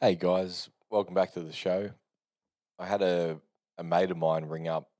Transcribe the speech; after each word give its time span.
Hey 0.00 0.14
guys, 0.14 0.70
welcome 0.90 1.14
back 1.14 1.32
to 1.32 1.40
the 1.40 1.52
show. 1.52 1.90
I 2.78 2.86
had 2.86 3.02
a, 3.02 3.40
a 3.78 3.82
mate 3.82 4.12
of 4.12 4.16
mine 4.16 4.44
ring 4.44 4.68
up 4.68 4.90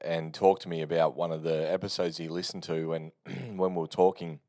and 0.00 0.32
talk 0.32 0.60
to 0.60 0.70
me 0.70 0.80
about 0.80 1.18
one 1.18 1.32
of 1.32 1.42
the 1.42 1.70
episodes 1.70 2.16
he 2.16 2.28
listened 2.28 2.62
to 2.62 2.94
and 2.94 3.12
when 3.58 3.74
we 3.74 3.82
were 3.82 3.86
talking, 3.86 4.40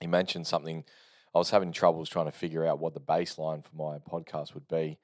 he 0.00 0.08
mentioned 0.08 0.48
something 0.48 0.82
I 1.32 1.38
was 1.38 1.50
having 1.50 1.70
troubles 1.70 2.08
trying 2.08 2.24
to 2.24 2.32
figure 2.32 2.66
out 2.66 2.80
what 2.80 2.92
the 2.92 3.00
baseline 3.00 3.62
for 3.64 3.76
my 3.76 3.98
podcast 3.98 4.52
would 4.54 4.66
be. 4.66 4.98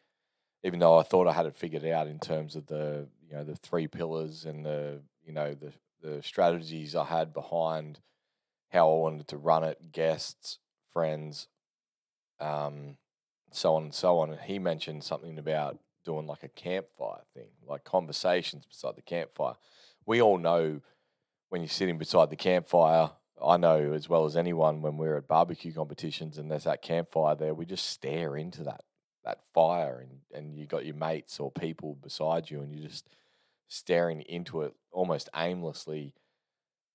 Even 0.64 0.80
though 0.80 0.98
I 0.98 1.04
thought 1.04 1.28
I 1.28 1.32
had 1.32 1.46
it 1.46 1.54
figured 1.54 1.84
out 1.84 2.08
in 2.08 2.18
terms 2.18 2.56
of 2.56 2.66
the 2.66 3.06
you 3.30 3.36
know 3.36 3.44
the 3.44 3.54
three 3.54 3.86
pillars 3.86 4.44
and 4.44 4.66
the 4.66 5.02
you 5.24 5.32
know 5.32 5.54
the 5.54 5.72
the 6.02 6.20
strategies 6.20 6.96
I 6.96 7.04
had 7.04 7.32
behind 7.32 8.00
how 8.72 8.90
I 8.90 8.96
wanted 8.96 9.28
to 9.28 9.36
run 9.36 9.62
it, 9.62 9.92
guests, 9.92 10.58
friends, 10.92 11.46
um, 12.40 12.96
so 13.56 13.74
on 13.74 13.84
and 13.84 13.94
so 13.94 14.18
on. 14.18 14.30
And 14.30 14.40
he 14.40 14.58
mentioned 14.58 15.04
something 15.04 15.38
about 15.38 15.78
doing 16.04 16.26
like 16.26 16.42
a 16.42 16.48
campfire 16.48 17.22
thing, 17.34 17.48
like 17.66 17.84
conversations 17.84 18.66
beside 18.66 18.96
the 18.96 19.02
campfire. 19.02 19.54
We 20.04 20.22
all 20.22 20.38
know 20.38 20.80
when 21.48 21.62
you're 21.62 21.68
sitting 21.68 21.98
beside 21.98 22.30
the 22.30 22.36
campfire, 22.36 23.10
I 23.42 23.56
know 23.56 23.92
as 23.92 24.08
well 24.08 24.24
as 24.24 24.36
anyone 24.36 24.82
when 24.82 24.96
we're 24.96 25.18
at 25.18 25.28
barbecue 25.28 25.72
competitions 25.72 26.38
and 26.38 26.50
there's 26.50 26.64
that 26.64 26.82
campfire 26.82 27.34
there, 27.34 27.54
we 27.54 27.66
just 27.66 27.88
stare 27.88 28.36
into 28.36 28.62
that 28.64 28.82
that 29.24 29.40
fire 29.52 29.98
and, 29.98 30.20
and 30.32 30.56
you 30.56 30.66
got 30.66 30.86
your 30.86 30.94
mates 30.94 31.40
or 31.40 31.50
people 31.50 31.96
beside 32.00 32.48
you 32.48 32.60
and 32.60 32.72
you're 32.72 32.88
just 32.88 33.08
staring 33.66 34.20
into 34.20 34.62
it 34.62 34.72
almost 34.92 35.28
aimlessly 35.34 36.14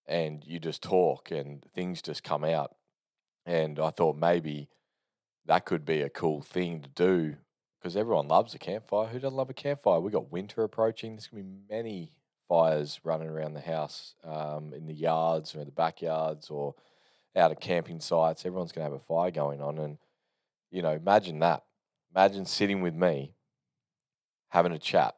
and 0.08 0.46
you 0.46 0.58
just 0.58 0.82
talk 0.82 1.30
and 1.30 1.66
things 1.76 2.02
just 2.02 2.24
come 2.24 2.46
out. 2.46 2.76
And 3.46 3.80
I 3.80 3.90
thought 3.90 4.16
maybe 4.16 4.70
that 5.45 5.66
could 5.66 5.86
be 5.86 6.02
a 6.02 6.09
cool 6.09 6.41
thing 6.41 6.81
to 6.81 6.90
do 6.90 7.36
because 7.80 7.98
everyone 7.98 8.27
loves 8.27 8.54
a 8.54 8.59
campfire. 8.59 9.08
Who 9.08 9.20
doesn't 9.20 9.36
love 9.36 9.49
a 9.49 9.55
campfire? 9.55 9.99
We 9.99 10.12
got 10.12 10.32
winter 10.32 10.63
approaching. 10.63 11.13
There's 11.13 11.27
gonna 11.27 11.43
be 11.43 11.49
many 11.70 12.13
fires 12.48 12.99
running 13.04 13.29
around 13.29 13.54
the 13.54 13.62
house, 13.62 14.16
um, 14.24 14.74
in 14.74 14.85
the 14.85 14.93
yards 14.93 15.55
or 15.55 15.62
in 15.62 15.66
the 15.66 15.71
backyards 15.71 16.49
or 16.49 16.76
out 17.35 17.51
at 17.51 17.60
camping 17.60 17.99
sites. 17.99 18.46
Everyone's 18.46 18.71
gonna 18.71 18.85
have 18.85 18.93
a 18.93 18.99
fire 18.99 19.32
going 19.32 19.62
on, 19.62 19.79
and 19.79 19.98
you 20.70 20.82
know, 20.82 20.91
imagine 20.91 21.40
that. 21.40 21.63
Imagine 22.13 22.46
sitting 22.46 22.82
with 22.82 22.94
me, 22.94 23.34
having 24.49 24.73
a 24.73 24.79
chat. 24.79 25.16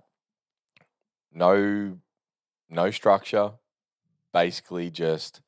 No, 1.32 1.98
no 2.70 2.92
structure. 2.92 3.54
Basically, 4.32 4.90
just 4.90 5.42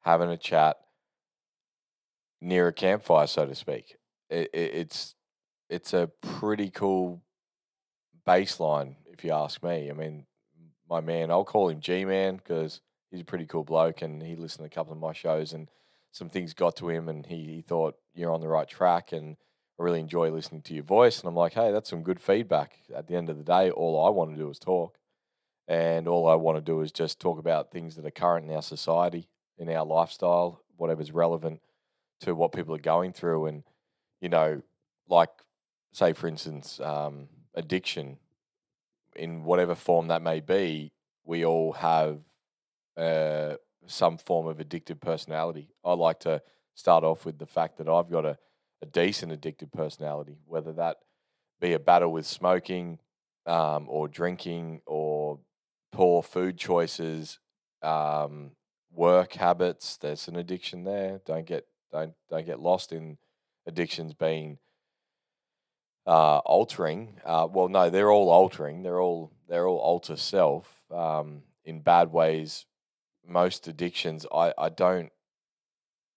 having 0.00 0.30
a 0.30 0.36
chat 0.36 0.78
near 2.40 2.68
a 2.68 2.72
campfire, 2.72 3.26
so 3.26 3.46
to 3.46 3.54
speak. 3.54 3.96
It, 4.28 4.50
it, 4.52 4.74
it's 4.74 5.14
it's 5.68 5.92
a 5.92 6.10
pretty 6.20 6.70
cool 6.70 7.22
baseline, 8.26 8.96
if 9.12 9.24
you 9.24 9.32
ask 9.32 9.62
me. 9.62 9.90
I 9.90 9.92
mean, 9.92 10.26
my 10.88 11.00
man, 11.00 11.30
I'll 11.30 11.44
call 11.44 11.68
him 11.68 11.80
G 11.80 12.04
Man 12.04 12.36
because 12.36 12.80
he's 13.10 13.20
a 13.20 13.24
pretty 13.24 13.46
cool 13.46 13.64
bloke, 13.64 14.02
and 14.02 14.22
he 14.22 14.36
listened 14.36 14.64
to 14.64 14.72
a 14.72 14.74
couple 14.74 14.92
of 14.92 14.98
my 14.98 15.12
shows, 15.12 15.52
and 15.52 15.68
some 16.12 16.28
things 16.28 16.54
got 16.54 16.76
to 16.76 16.88
him, 16.88 17.08
and 17.08 17.26
he, 17.26 17.44
he 17.44 17.62
thought 17.62 17.96
you're 18.14 18.32
on 18.32 18.40
the 18.40 18.48
right 18.48 18.68
track, 18.68 19.12
and 19.12 19.36
I 19.78 19.82
really 19.82 20.00
enjoy 20.00 20.30
listening 20.30 20.62
to 20.62 20.74
your 20.74 20.82
voice. 20.84 21.20
And 21.20 21.28
I'm 21.28 21.36
like, 21.36 21.54
hey, 21.54 21.70
that's 21.70 21.88
some 21.88 22.02
good 22.02 22.20
feedback. 22.20 22.78
At 22.94 23.06
the 23.06 23.14
end 23.16 23.30
of 23.30 23.38
the 23.38 23.44
day, 23.44 23.70
all 23.70 24.04
I 24.04 24.10
want 24.10 24.30
to 24.32 24.36
do 24.36 24.50
is 24.50 24.58
talk, 24.58 24.98
and 25.68 26.08
all 26.08 26.28
I 26.28 26.34
want 26.34 26.58
to 26.58 26.62
do 26.62 26.80
is 26.80 26.90
just 26.90 27.20
talk 27.20 27.38
about 27.38 27.70
things 27.70 27.96
that 27.96 28.04
are 28.04 28.10
current 28.10 28.46
in 28.46 28.54
our 28.54 28.62
society, 28.62 29.28
in 29.56 29.68
our 29.70 29.86
lifestyle, 29.86 30.62
whatever's 30.76 31.12
relevant 31.12 31.60
to 32.20 32.34
what 32.34 32.52
people 32.52 32.74
are 32.74 32.78
going 32.78 33.12
through, 33.12 33.46
and 33.46 33.62
you 34.20 34.28
know, 34.28 34.62
like 35.08 35.30
say 35.92 36.12
for 36.12 36.28
instance, 36.28 36.80
um, 36.80 37.28
addiction 37.54 38.18
in 39.16 39.44
whatever 39.44 39.74
form 39.74 40.08
that 40.08 40.22
may 40.22 40.40
be, 40.40 40.92
we 41.24 41.44
all 41.44 41.72
have 41.72 42.18
uh, 42.96 43.54
some 43.86 44.18
form 44.18 44.46
of 44.46 44.58
addictive 44.58 45.00
personality. 45.00 45.68
I 45.84 45.92
like 45.94 46.20
to 46.20 46.42
start 46.74 47.04
off 47.04 47.24
with 47.24 47.38
the 47.38 47.46
fact 47.46 47.78
that 47.78 47.88
I've 47.88 48.10
got 48.10 48.24
a, 48.24 48.38
a 48.82 48.86
decent 48.86 49.32
addictive 49.32 49.72
personality, 49.72 50.38
whether 50.46 50.72
that 50.74 50.98
be 51.60 51.72
a 51.72 51.78
battle 51.78 52.12
with 52.12 52.26
smoking 52.26 52.98
um, 53.46 53.86
or 53.88 54.08
drinking 54.08 54.80
or 54.86 55.38
poor 55.92 56.22
food 56.22 56.56
choices, 56.56 57.38
um, 57.82 58.52
work 58.92 59.34
habits. 59.34 59.96
There's 59.96 60.28
an 60.28 60.36
addiction 60.36 60.84
there. 60.84 61.20
Don't 61.26 61.46
get 61.46 61.66
don't 61.92 62.14
don't 62.28 62.46
get 62.46 62.60
lost 62.60 62.92
in 62.92 63.18
addictions 63.66 64.14
being 64.14 64.58
uh, 66.06 66.38
altering. 66.38 67.20
Uh, 67.24 67.46
well, 67.50 67.68
no, 67.68 67.90
they're 67.90 68.10
all 68.10 68.30
altering. 68.30 68.82
They're 68.82 69.00
all 69.00 69.32
they're 69.48 69.66
all 69.66 69.78
alter 69.78 70.16
self 70.16 70.84
um, 70.90 71.42
in 71.64 71.80
bad 71.80 72.12
ways. 72.12 72.66
Most 73.26 73.68
addictions, 73.68 74.26
I, 74.34 74.52
I 74.58 74.70
don't 74.70 75.12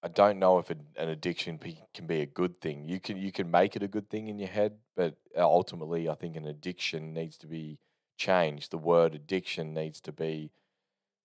I 0.01 0.09
don't 0.09 0.37
know 0.37 0.59
if 0.59 0.69
an 0.69 0.85
addiction 0.97 1.57
can 1.93 2.07
be 2.07 2.19
a 2.19 2.25
good 2.25 2.57
thing. 2.57 2.83
You 2.83 2.99
can 2.99 3.17
you 3.17 3.31
can 3.31 3.49
make 3.49 3.75
it 3.75 3.83
a 3.83 3.87
good 3.87 4.09
thing 4.09 4.27
in 4.27 4.37
your 4.37 4.49
head, 4.49 4.73
but 4.97 5.15
uh, 5.37 5.43
ultimately, 5.43 6.09
I 6.09 6.15
think 6.15 6.35
an 6.35 6.45
addiction 6.45 7.13
needs 7.13 7.37
to 7.37 7.47
be 7.47 7.79
changed. 8.17 8.71
The 8.71 8.77
word 8.77 9.15
addiction 9.15 9.73
needs 9.73 10.01
to 10.01 10.11
be 10.11 10.51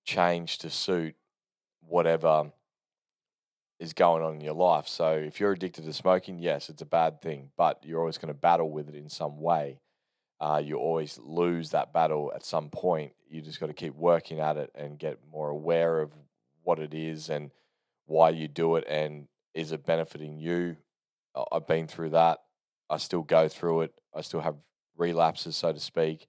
changed 0.04 0.60
to 0.60 0.70
suit 0.70 1.16
whatever 1.80 2.52
is 3.78 3.92
going 3.92 4.22
on 4.22 4.34
in 4.34 4.40
your 4.40 4.54
life. 4.54 4.88
So 4.88 5.12
if 5.12 5.38
you're 5.38 5.52
addicted 5.52 5.84
to 5.84 5.92
smoking, 5.92 6.38
yes, 6.38 6.68
it's 6.68 6.82
a 6.82 6.86
bad 6.86 7.20
thing, 7.20 7.50
but 7.56 7.82
you're 7.84 8.00
always 8.00 8.18
going 8.18 8.32
to 8.32 8.38
battle 8.38 8.70
with 8.70 8.88
it 8.88 8.94
in 8.94 9.08
some 9.08 9.40
way. 9.40 9.80
Uh, 10.40 10.60
you 10.64 10.76
always 10.76 11.18
lose 11.22 11.70
that 11.70 11.92
battle 11.92 12.32
at 12.34 12.44
some 12.44 12.70
point. 12.70 13.12
You 13.28 13.40
just 13.40 13.60
got 13.60 13.66
to 13.66 13.72
keep 13.72 13.94
working 13.94 14.40
at 14.40 14.56
it 14.56 14.70
and 14.74 14.98
get 14.98 15.18
more 15.30 15.50
aware 15.50 16.00
of 16.00 16.12
what 16.62 16.78
it 16.78 16.94
is 16.94 17.28
and 17.28 17.50
why 18.06 18.30
you 18.30 18.48
do 18.48 18.76
it 18.76 18.84
and 18.88 19.28
is 19.54 19.72
it 19.72 19.84
benefiting 19.84 20.38
you. 20.38 20.76
I've 21.52 21.66
been 21.66 21.86
through 21.86 22.10
that. 22.10 22.38
I 22.90 22.96
still 22.96 23.22
go 23.22 23.48
through 23.48 23.82
it. 23.82 23.94
I 24.14 24.22
still 24.22 24.40
have 24.40 24.56
relapses, 24.96 25.56
so 25.56 25.72
to 25.72 25.80
speak. 25.80 26.26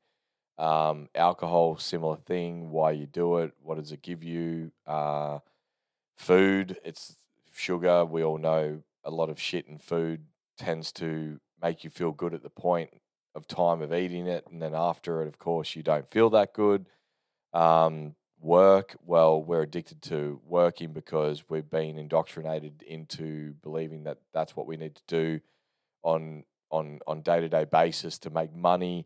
Um, 0.58 1.08
alcohol, 1.16 1.78
similar 1.78 2.18
thing. 2.18 2.70
Why 2.70 2.92
you 2.92 3.08
do 3.08 3.38
it? 3.38 3.54
What 3.62 3.78
does 3.78 3.92
it 3.92 4.02
give 4.02 4.24
you? 4.24 4.72
Uh, 4.86 5.40
food, 6.18 6.78
it's 6.84 7.16
sugar. 7.60 8.06
We 8.06 8.24
all 8.24 8.38
know 8.38 8.84
a 9.04 9.12
lot 9.12 9.30
of 9.30 9.40
shit 9.40 9.68
in 9.68 9.78
food 9.78 10.26
tends 10.58 10.92
to 10.94 11.40
make 11.62 11.84
you 11.84 11.90
feel 11.90 12.12
good 12.12 12.34
at 12.34 12.44
the 12.44 12.50
point 12.50 12.90
of 13.36 13.48
time 13.48 13.82
of 13.82 13.94
eating 13.94 14.28
it, 14.28 14.46
and 14.50 14.62
then 14.62 14.74
after 14.74 15.22
it, 15.22 15.28
of 15.28 15.38
course, 15.38 15.76
you 15.76 15.84
don't 15.84 16.10
feel 16.10 16.30
that 16.32 16.54
good. 16.54 16.88
Um, 17.54 18.16
work, 18.42 18.96
well, 19.06 19.42
we're 19.42 19.64
addicted 19.64 20.02
to 20.04 20.40
working 20.46 20.94
because 20.94 21.44
we've 21.50 21.70
been 21.70 21.98
indoctrinated 21.98 22.82
into 22.84 23.54
believing 23.62 24.04
that 24.04 24.18
that's 24.34 24.56
what 24.56 24.68
we 24.68 24.78
need 24.78 24.96
to 24.96 25.04
do 25.08 25.40
on 26.04 26.44
on 26.72 27.00
on 27.08 27.22
day 27.22 27.40
to 27.40 27.50
day 27.50 27.66
basis 27.66 28.18
to 28.20 28.30
make 28.30 28.56
money. 28.56 29.06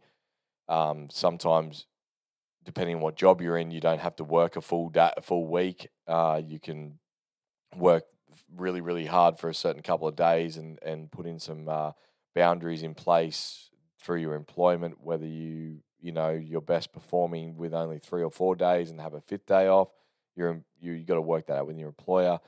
Um, 0.69 1.09
sometimes, 1.09 1.85
depending 2.63 2.97
on 2.97 3.01
what 3.01 3.15
job 3.15 3.41
you're 3.41 3.57
in, 3.57 3.71
you 3.71 3.81
don't 3.81 4.01
have 4.01 4.15
to 4.17 4.23
work 4.23 4.55
a 4.55 4.61
full 4.61 4.89
day, 4.89 5.11
a 5.17 5.21
full 5.21 5.47
week. 5.47 5.89
Uh, 6.07 6.41
you 6.45 6.59
can 6.59 6.99
work 7.75 8.05
really, 8.55 8.81
really 8.81 9.05
hard 9.05 9.39
for 9.39 9.49
a 9.49 9.53
certain 9.53 9.81
couple 9.81 10.07
of 10.07 10.15
days 10.15 10.57
and, 10.57 10.79
and 10.83 11.11
put 11.11 11.25
in 11.25 11.39
some 11.39 11.67
uh, 11.67 11.91
boundaries 12.35 12.83
in 12.83 12.93
place 12.93 13.69
through 13.99 14.19
your 14.19 14.35
employment, 14.35 14.97
whether 15.01 15.25
you, 15.25 15.79
you 16.01 16.11
know, 16.11 16.29
you're 16.29 16.61
best 16.61 16.91
performing 16.91 17.55
with 17.55 17.73
only 17.73 17.99
three 17.99 18.23
or 18.23 18.31
four 18.31 18.55
days 18.55 18.89
and 18.89 18.99
have 18.99 19.13
a 19.13 19.21
fifth 19.21 19.45
day 19.45 19.67
off, 19.67 19.89
you're, 20.35 20.61
you, 20.81 20.93
you 20.93 21.05
got 21.05 21.15
to 21.15 21.21
work 21.21 21.47
that 21.47 21.57
out 21.57 21.67
with 21.67 21.77
your 21.77 21.87
employer. 21.87 22.39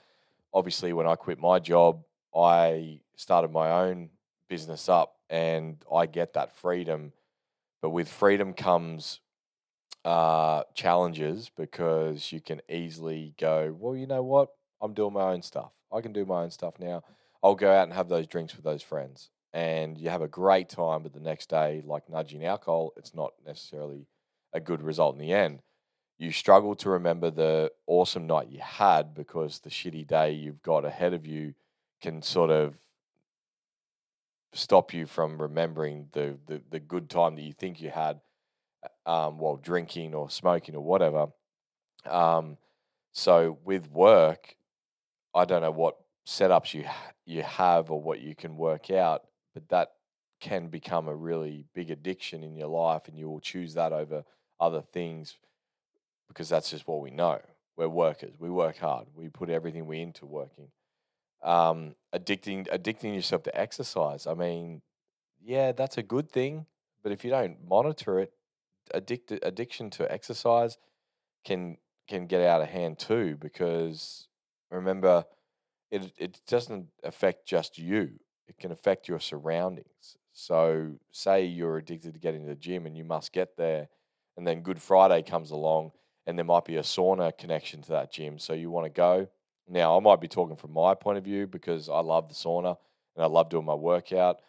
Obviously, 0.54 0.94
when 0.94 1.08
I 1.08 1.16
quit 1.16 1.40
my 1.40 1.60
job, 1.60 2.04
I 2.36 3.00
started 3.16 3.52
my 3.52 3.72
own 3.72 4.10
business 4.50 4.90
up 4.90 5.16
and 5.30 5.78
I 5.94 6.06
get 6.06 6.34
that 6.34 6.56
freedom. 6.56 7.14
But 7.82 7.92
with 7.92 8.10
freedom 8.10 8.54
comes 8.54 9.20
uh, 10.04 10.64
challenges 10.74 11.50
because 11.56 12.32
you 12.32 12.42
can 12.42 12.62
easily 12.70 13.34
go, 13.40 13.76
well, 13.78 13.96
you 13.96 14.08
know 14.08 14.24
what? 14.24 14.50
I'm 14.82 14.94
doing 14.94 15.14
my 15.14 15.32
own 15.34 15.42
stuff. 15.42 15.72
I 15.96 16.02
can 16.02 16.14
do 16.14 16.26
my 16.26 16.44
own 16.44 16.52
stuff 16.52 16.76
now. 16.80 17.04
I'll 17.42 17.56
go 17.56 17.72
out 17.72 17.84
and 17.84 17.94
have 17.94 18.10
those 18.10 18.28
drinks 18.28 18.56
with 18.56 18.66
those 18.66 18.84
friends. 18.84 19.30
And 19.54 19.98
you 19.98 20.10
have 20.10 20.22
a 20.22 20.28
great 20.28 20.68
time, 20.68 21.04
but 21.04 21.14
the 21.14 21.22
next 21.22 21.50
day, 21.50 21.82
like 21.86 22.10
nudging 22.10 22.44
alcohol, 22.44 22.92
it's 22.98 23.14
not 23.14 23.34
necessarily 23.46 24.06
a 24.52 24.60
good 24.60 24.82
result 24.82 25.16
in 25.16 25.22
the 25.22 25.32
end. 25.32 25.62
You 26.18 26.32
struggle 26.32 26.76
to 26.76 26.90
remember 26.90 27.30
the 27.30 27.72
awesome 27.88 28.28
night 28.28 28.50
you 28.50 28.60
had 28.60 29.14
because 29.14 29.60
the 29.60 29.70
shitty 29.70 30.06
day 30.06 30.32
you've 30.32 30.62
got 30.62 30.84
ahead 30.84 31.14
of 31.14 31.26
you 31.26 31.54
can 32.02 32.22
sort 32.22 32.50
of 32.50 32.76
stop 34.54 34.94
you 34.94 35.06
from 35.06 35.42
remembering 35.42 36.08
the, 36.12 36.38
the, 36.48 36.62
the 36.70 36.80
good 36.80 37.10
time 37.10 37.36
that 37.36 37.42
you 37.42 37.54
think 37.54 37.82
you 37.82 37.90
had 37.90 38.20
uh, 39.06 39.28
um, 39.28 39.38
while 39.38 39.58
drinking 39.58 40.14
or 40.14 40.30
smoking 40.30 40.76
or 40.76 40.84
whatever. 40.84 41.28
Um, 42.06 42.58
so 43.12 43.58
with 43.64 43.90
work, 43.92 44.56
I 45.36 45.46
don't 45.46 45.62
know 45.62 45.72
what 45.72 45.98
setups 46.26 46.74
you 46.74 46.86
you 47.26 47.44
have 47.44 47.92
or 47.92 48.02
what 48.02 48.22
you 48.22 48.36
can 48.36 48.58
work 48.58 48.90
out, 48.90 49.24
but 49.54 49.68
that 49.70 49.94
can 50.40 50.68
become 50.68 51.08
a 51.08 51.16
really 51.16 51.66
big 51.74 51.92
addiction 51.92 52.44
in 52.44 52.56
your 52.56 52.68
life, 52.68 53.08
and 53.08 53.18
you 53.18 53.30
will 53.30 53.40
choose 53.40 53.74
that 53.74 53.92
over 53.92 54.24
other 54.60 54.82
things 54.82 55.38
because 56.28 56.50
that's 56.50 56.72
just 56.72 56.88
what 56.88 57.02
we 57.02 57.12
know. 57.12 57.40
We're 57.78 57.90
workers. 57.90 58.34
We 58.40 58.50
work 58.50 58.78
hard. 58.78 59.08
We 59.14 59.28
put 59.28 59.50
everything 59.50 59.86
we 59.86 60.02
into 60.02 60.26
working. 60.26 60.70
Um, 61.44 61.96
addicting 62.14 62.68
addicting 62.68 63.14
yourself 63.14 63.44
to 63.44 63.60
exercise. 63.60 64.26
I 64.26 64.34
mean, 64.34 64.82
yeah, 65.44 65.74
that's 65.74 65.98
a 65.98 66.04
good 66.04 66.32
thing, 66.32 66.66
but 67.04 67.12
if 67.12 67.24
you 67.24 67.30
don't 67.30 67.58
monitor 67.68 68.20
it, 68.20 68.32
addict 68.94 69.32
addiction 69.44 69.90
to 69.92 70.12
exercise 70.12 70.78
can 71.44 71.78
can 72.08 72.28
get 72.28 72.42
out 72.42 72.62
of 72.62 72.70
hand 72.70 72.98
too. 72.98 73.38
Because 73.40 74.28
remember, 74.72 75.26
it 75.92 76.12
it 76.18 76.42
doesn't 76.48 76.88
affect 77.04 77.48
just 77.48 77.78
you; 77.78 78.12
it 78.48 78.58
can 78.60 78.72
affect 78.72 79.08
your 79.08 79.20
surroundings. 79.20 80.18
So, 80.34 80.94
say 81.12 81.46
you're 81.46 81.78
addicted 81.78 82.14
to 82.14 82.20
getting 82.20 82.42
to 82.44 82.50
the 82.50 82.56
gym 82.56 82.86
and 82.86 82.98
you 82.98 83.04
must 83.06 83.32
get 83.34 83.58
there, 83.58 83.90
and 84.38 84.46
then 84.48 84.62
Good 84.62 84.82
Friday 84.82 85.22
comes 85.24 85.52
along 85.52 85.92
and 86.28 86.38
there 86.38 86.46
might 86.46 86.66
be 86.66 86.78
a 86.78 86.82
sauna 86.82 87.38
connection 87.38 87.82
to 87.84 87.90
that 87.90 88.12
gym. 88.12 88.40
So 88.40 88.54
you 88.54 88.70
want 88.70 88.86
to 88.86 88.90
go. 88.90 89.28
Now, 89.68 89.98
I 89.98 90.00
might 90.00 90.22
be 90.22 90.28
talking 90.28 90.56
from 90.56 90.74
my 90.74 90.94
point 90.96 91.18
of 91.18 91.24
view 91.24 91.48
because 91.48 91.90
I 91.90 92.00
love 92.00 92.30
the 92.30 92.36
sauna 92.36 92.78
and 93.16 93.24
I 93.24 93.28
love 93.28 93.50
doing 93.50 93.66
my 93.66 93.74
workout. 93.76 94.42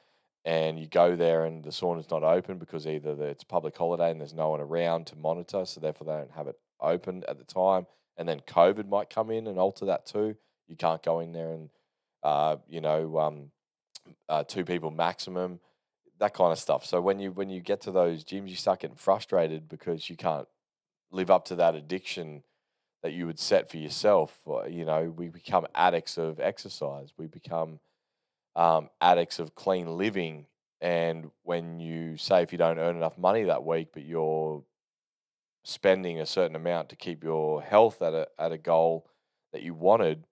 And 0.44 0.78
you 0.78 0.86
go 0.86 1.16
there 1.16 1.44
and 1.44 1.64
the 1.64 1.70
sauna's 1.70 2.08
not 2.10 2.22
open 2.22 2.58
because 2.58 2.86
either 2.86 3.20
it's 3.26 3.42
public 3.44 3.76
holiday 3.76 4.10
and 4.10 4.20
there's 4.20 4.34
no 4.34 4.50
one 4.50 4.60
around 4.60 5.06
to 5.08 5.16
monitor, 5.16 5.64
so 5.66 5.80
therefore 5.80 6.06
they 6.06 6.12
don't 6.18 6.30
have 6.30 6.46
it 6.46 6.56
open 6.80 7.24
at 7.28 7.38
the 7.38 7.44
time. 7.44 7.86
And 8.16 8.28
then 8.28 8.40
COVID 8.40 8.88
might 8.88 9.10
come 9.10 9.30
in 9.30 9.46
and 9.46 9.58
alter 9.58 9.86
that 9.86 10.06
too. 10.06 10.36
You 10.68 10.76
can't 10.76 11.02
go 11.02 11.20
in 11.20 11.32
there 11.32 11.52
and, 11.52 11.70
uh, 12.22 12.56
you 12.68 12.80
know, 12.80 13.18
um, 13.18 13.50
uh, 14.28 14.44
two 14.44 14.64
people 14.64 14.90
maximum, 14.90 15.60
that 16.18 16.34
kind 16.34 16.52
of 16.52 16.58
stuff. 16.58 16.84
So 16.86 17.00
when 17.00 17.18
you 17.18 17.32
when 17.32 17.50
you 17.50 17.60
get 17.60 17.82
to 17.82 17.90
those 17.90 18.24
gyms, 18.24 18.48
you 18.48 18.56
start 18.56 18.80
getting 18.80 18.96
frustrated 18.96 19.68
because 19.68 20.08
you 20.08 20.16
can't 20.16 20.48
live 21.10 21.30
up 21.30 21.44
to 21.46 21.56
that 21.56 21.74
addiction 21.74 22.42
that 23.02 23.12
you 23.12 23.26
would 23.26 23.38
set 23.38 23.70
for 23.70 23.76
yourself. 23.76 24.36
You 24.68 24.84
know, 24.84 25.12
we 25.14 25.28
become 25.28 25.66
addicts 25.74 26.18
of 26.18 26.40
exercise. 26.40 27.12
We 27.16 27.26
become 27.26 27.78
um, 28.56 28.90
addicts 29.00 29.38
of 29.38 29.54
clean 29.54 29.96
living. 29.96 30.46
And 30.80 31.30
when 31.42 31.78
you 31.78 32.16
say 32.16 32.42
if 32.42 32.52
you 32.52 32.58
don't 32.58 32.78
earn 32.78 32.96
enough 32.96 33.18
money 33.18 33.44
that 33.44 33.64
week, 33.64 33.88
but 33.92 34.04
you're 34.04 34.62
spending 35.68 36.20
a 36.20 36.26
certain 36.26 36.54
amount 36.54 36.88
to 36.88 36.94
keep 36.94 37.24
your 37.24 37.60
health 37.60 38.00
at 38.00 38.14
a 38.14 38.28
at 38.38 38.52
a 38.52 38.58
goal 38.58 39.10
that 39.52 39.62
you 39.62 39.74
wanted, 39.74 40.24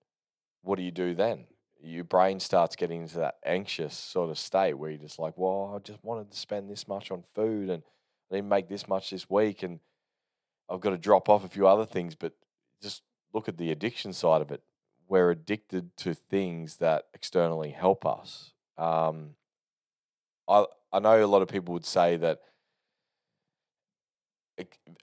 what 0.63 0.77
do 0.77 0.83
you 0.83 0.91
do 0.91 1.13
then? 1.13 1.45
Your 1.81 2.05
brain 2.05 2.39
starts 2.39 2.77
getting 2.77 3.01
into 3.01 3.17
that 3.17 3.35
anxious 3.45 3.95
sort 3.95 4.29
of 4.29 4.37
state 4.37 4.75
where 4.75 4.89
you're 4.89 4.99
just 4.99 5.19
like, 5.19 5.33
well, 5.35 5.73
I 5.75 5.79
just 5.79 6.03
wanted 6.03 6.31
to 6.31 6.37
spend 6.37 6.69
this 6.69 6.87
much 6.87 7.11
on 7.11 7.23
food 7.35 7.69
and 7.69 7.83
I 8.31 8.35
didn't 8.35 8.47
make 8.47 8.69
this 8.69 8.87
much 8.87 9.09
this 9.09 9.29
week 9.29 9.61
and 9.61 9.81
I've 10.69 10.79
got 10.79 10.91
to 10.91 10.97
drop 10.97 11.27
off 11.27 11.43
a 11.43 11.49
few 11.49 11.67
other 11.67 11.85
things, 11.85 12.15
but 12.15 12.31
just 12.81 13.03
look 13.33 13.49
at 13.49 13.57
the 13.57 13.71
addiction 13.71 14.13
side 14.13 14.41
of 14.41 14.51
it. 14.51 14.63
We're 15.07 15.31
addicted 15.31 15.97
to 15.97 16.13
things 16.13 16.77
that 16.77 17.07
externally 17.13 17.71
help 17.71 18.05
us. 18.05 18.53
Um, 18.77 19.31
I 20.47 20.65
I 20.93 20.99
know 20.99 21.23
a 21.23 21.27
lot 21.27 21.41
of 21.41 21.49
people 21.49 21.73
would 21.73 21.85
say 21.85 22.15
that 22.17 22.39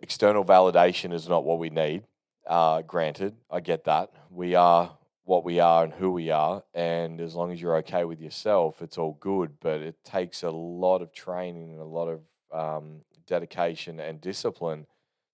external 0.00 0.44
validation 0.44 1.12
is 1.12 1.28
not 1.28 1.44
what 1.44 1.58
we 1.58 1.70
need. 1.70 2.04
Uh, 2.46 2.82
granted, 2.82 3.34
I 3.50 3.60
get 3.60 3.84
that. 3.84 4.10
We 4.30 4.54
are 4.54 4.96
what 5.24 5.44
we 5.44 5.60
are 5.60 5.84
and 5.84 5.92
who 5.92 6.10
we 6.10 6.30
are, 6.30 6.64
and 6.74 7.20
as 7.20 7.34
long 7.36 7.52
as 7.52 7.62
you're 7.62 7.76
okay 7.76 8.04
with 8.04 8.20
yourself, 8.20 8.82
it's 8.82 8.98
all 8.98 9.16
good. 9.20 9.52
But 9.60 9.80
it 9.80 10.02
takes 10.04 10.42
a 10.42 10.50
lot 10.50 11.00
of 11.00 11.12
training 11.12 11.70
and 11.72 11.80
a 11.80 11.84
lot 11.84 12.08
of 12.08 12.20
um, 12.52 13.02
dedication 13.26 14.00
and 14.00 14.20
discipline 14.20 14.86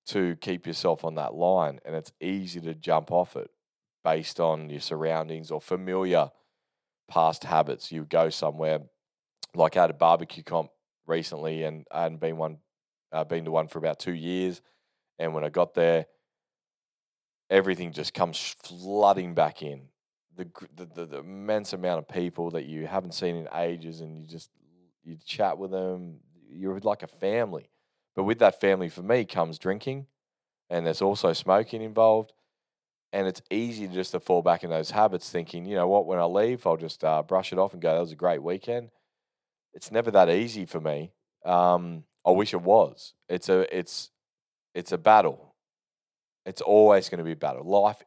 to 0.06 0.36
keep 0.36 0.66
yourself 0.66 1.04
on 1.04 1.14
that 1.16 1.34
line. 1.34 1.80
And 1.84 1.94
it's 1.94 2.12
easy 2.20 2.60
to 2.62 2.74
jump 2.74 3.10
off 3.10 3.36
it 3.36 3.50
based 4.04 4.40
on 4.40 4.70
your 4.70 4.80
surroundings 4.80 5.50
or 5.50 5.60
familiar 5.60 6.30
past 7.08 7.44
habits. 7.44 7.90
You 7.92 8.04
go 8.04 8.30
somewhere, 8.30 8.80
like 9.54 9.76
I 9.76 9.82
had 9.82 9.90
a 9.90 9.94
barbecue 9.94 10.42
comp 10.42 10.70
recently, 11.06 11.64
and 11.64 11.86
I 11.90 12.02
hadn't 12.02 12.20
been 12.20 12.36
one, 12.36 12.58
uh, 13.12 13.24
been 13.24 13.44
to 13.44 13.50
one 13.50 13.68
for 13.68 13.78
about 13.78 13.98
two 13.98 14.14
years. 14.14 14.60
And 15.18 15.34
when 15.34 15.44
I 15.44 15.48
got 15.48 15.74
there, 15.74 16.06
everything 17.50 17.92
just 17.92 18.14
comes 18.14 18.38
flooding 18.62 19.34
back 19.34 19.62
in. 19.62 19.82
The, 20.36 20.48
the, 20.76 20.86
the, 20.86 21.06
the 21.06 21.18
immense 21.18 21.72
amount 21.72 21.98
of 21.98 22.08
people 22.08 22.50
that 22.52 22.64
you 22.64 22.86
haven't 22.86 23.12
seen 23.12 23.34
in 23.34 23.48
ages, 23.54 24.00
and 24.00 24.20
you 24.20 24.26
just 24.26 24.50
you 25.02 25.16
chat 25.26 25.58
with 25.58 25.72
them. 25.72 26.20
You're 26.48 26.78
like 26.78 27.02
a 27.02 27.08
family 27.08 27.70
but 28.18 28.24
with 28.24 28.40
that 28.40 28.60
family, 28.60 28.88
for 28.88 29.02
me, 29.02 29.24
comes 29.24 29.60
drinking, 29.60 30.08
and 30.68 30.84
there's 30.84 31.00
also 31.00 31.32
smoking 31.32 31.82
involved. 31.82 32.32
And 33.12 33.28
it's 33.28 33.40
easy 33.48 33.86
just 33.86 34.10
to 34.10 34.18
fall 34.18 34.42
back 34.42 34.64
in 34.64 34.70
those 34.70 34.90
habits, 34.90 35.30
thinking, 35.30 35.64
you 35.66 35.76
know 35.76 35.86
what, 35.86 36.04
when 36.04 36.18
I 36.18 36.24
leave, 36.24 36.66
I'll 36.66 36.76
just 36.76 37.04
uh, 37.04 37.22
brush 37.22 37.52
it 37.52 37.60
off 37.60 37.74
and 37.74 37.80
go, 37.80 37.94
that 37.94 38.00
was 38.00 38.10
a 38.10 38.16
great 38.16 38.42
weekend. 38.42 38.90
It's 39.72 39.92
never 39.92 40.10
that 40.10 40.28
easy 40.28 40.66
for 40.66 40.80
me. 40.80 41.12
Um, 41.44 42.02
I 42.28 42.30
wish 42.32 42.52
it 42.52 42.60
was. 42.60 43.14
It's 43.30 43.48
a, 43.48 43.76
it's, 43.76 44.10
it's 44.74 44.92
a 44.92 44.98
battle. 44.98 45.54
It's 46.44 46.60
always 46.60 47.08
going 47.08 47.18
to 47.18 47.24
be 47.24 47.32
a 47.32 47.36
battle. 47.36 47.64
Life 47.64 48.02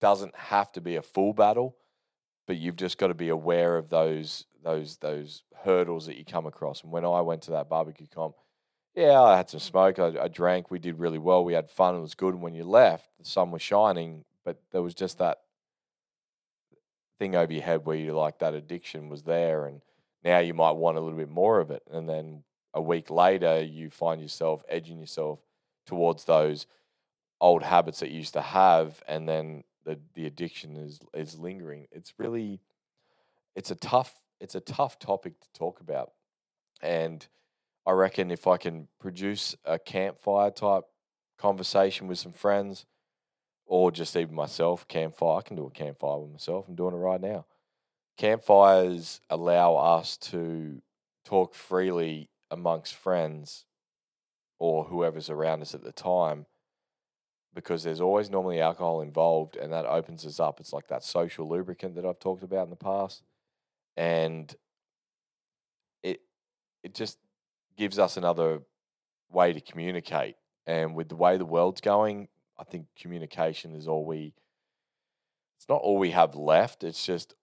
doesn't 0.00 0.36
have 0.36 0.70
to 0.72 0.80
be 0.80 0.94
a 0.94 1.02
full 1.02 1.32
battle, 1.32 1.76
but 2.46 2.56
you've 2.56 2.76
just 2.76 2.98
got 2.98 3.08
to 3.08 3.14
be 3.14 3.28
aware 3.28 3.78
of 3.78 3.88
those, 3.88 4.44
those, 4.62 4.98
those 4.98 5.42
hurdles 5.64 6.06
that 6.06 6.16
you 6.16 6.24
come 6.24 6.46
across. 6.46 6.84
And 6.84 6.92
when 6.92 7.04
I 7.04 7.20
went 7.20 7.42
to 7.42 7.50
that 7.50 7.68
barbecue 7.68 8.06
comp, 8.06 8.36
yeah, 8.94 9.20
I 9.20 9.36
had 9.36 9.50
some 9.50 9.58
smoke. 9.58 9.98
I, 9.98 10.12
I, 10.22 10.28
drank. 10.28 10.70
We 10.70 10.78
did 10.78 11.00
really 11.00 11.18
well. 11.18 11.44
We 11.44 11.54
had 11.54 11.68
fun. 11.68 11.96
It 11.96 12.00
was 12.00 12.14
good. 12.14 12.34
And 12.34 12.42
when 12.42 12.54
you 12.54 12.62
left, 12.62 13.08
the 13.18 13.24
sun 13.24 13.50
was 13.50 13.60
shining, 13.60 14.24
but 14.44 14.62
there 14.70 14.82
was 14.82 14.94
just 14.94 15.18
that 15.18 15.38
thing 17.18 17.34
over 17.34 17.52
your 17.52 17.62
head 17.62 17.84
where 17.84 17.96
you 17.96 18.12
like 18.12 18.38
that 18.38 18.54
addiction 18.54 19.08
was 19.08 19.24
there, 19.24 19.66
and 19.66 19.80
now 20.24 20.38
you 20.38 20.54
might 20.54 20.76
want 20.76 20.96
a 20.96 21.00
little 21.00 21.18
bit 21.18 21.28
more 21.28 21.58
of 21.58 21.72
it. 21.72 21.82
And 21.90 22.08
then 22.08 22.44
a 22.76 22.82
week 22.82 23.10
later, 23.10 23.62
you 23.62 23.88
find 23.88 24.20
yourself 24.20 24.62
edging 24.68 25.00
yourself 25.00 25.40
towards 25.86 26.24
those 26.24 26.66
old 27.40 27.62
habits 27.62 28.00
that 28.00 28.10
you 28.10 28.18
used 28.18 28.34
to 28.34 28.42
have, 28.42 29.02
and 29.08 29.26
then 29.26 29.64
the 29.84 29.98
the 30.14 30.26
addiction 30.26 30.76
is 30.76 31.00
is 31.14 31.38
lingering. 31.38 31.88
It's 31.90 32.12
really, 32.18 32.60
it's 33.54 33.70
a 33.70 33.74
tough 33.74 34.20
it's 34.40 34.54
a 34.54 34.60
tough 34.60 34.98
topic 34.98 35.40
to 35.40 35.48
talk 35.54 35.80
about, 35.80 36.12
and 36.82 37.26
I 37.86 37.92
reckon 37.92 38.30
if 38.30 38.46
I 38.46 38.58
can 38.58 38.88
produce 39.00 39.56
a 39.64 39.78
campfire 39.78 40.50
type 40.50 40.84
conversation 41.38 42.08
with 42.08 42.18
some 42.18 42.32
friends 42.32 42.84
or 43.64 43.90
just 43.90 44.16
even 44.16 44.34
myself, 44.34 44.86
campfire, 44.86 45.38
I 45.38 45.42
can 45.42 45.56
do 45.56 45.66
a 45.66 45.70
campfire 45.70 46.18
with 46.18 46.30
myself. 46.30 46.66
I'm 46.68 46.74
doing 46.74 46.94
it 46.94 46.98
right 46.98 47.20
now. 47.20 47.46
Campfires 48.16 49.20
allow 49.30 49.76
us 49.76 50.16
to 50.18 50.82
talk 51.24 51.54
freely 51.54 52.28
amongst 52.50 52.94
friends 52.94 53.64
or 54.58 54.84
whoever's 54.84 55.30
around 55.30 55.62
us 55.62 55.74
at 55.74 55.82
the 55.82 55.92
time 55.92 56.46
because 57.54 57.82
there's 57.82 58.00
always 58.00 58.30
normally 58.30 58.60
alcohol 58.60 59.00
involved 59.00 59.56
and 59.56 59.72
that 59.72 59.86
opens 59.86 60.26
us 60.26 60.38
up. 60.38 60.60
It's 60.60 60.72
like 60.72 60.88
that 60.88 61.02
social 61.02 61.48
lubricant 61.48 61.94
that 61.96 62.04
I've 62.04 62.18
talked 62.18 62.42
about 62.42 62.64
in 62.64 62.70
the 62.70 62.76
past. 62.76 63.22
And 63.96 64.54
it 66.02 66.20
it 66.82 66.94
just 66.94 67.18
gives 67.76 67.98
us 67.98 68.16
another 68.18 68.60
way 69.30 69.54
to 69.54 69.60
communicate. 69.60 70.36
And 70.66 70.94
with 70.94 71.08
the 71.08 71.16
way 71.16 71.38
the 71.38 71.46
world's 71.46 71.80
going, 71.80 72.28
I 72.58 72.64
think 72.64 72.86
communication 73.00 73.74
is 73.74 73.88
all 73.88 74.04
we. 74.04 74.34
It's 75.56 75.68
not 75.68 75.80
all 75.80 75.98
we 75.98 76.10
have 76.10 76.34
left. 76.34 76.84
It's 76.84 77.04
just 77.04 77.34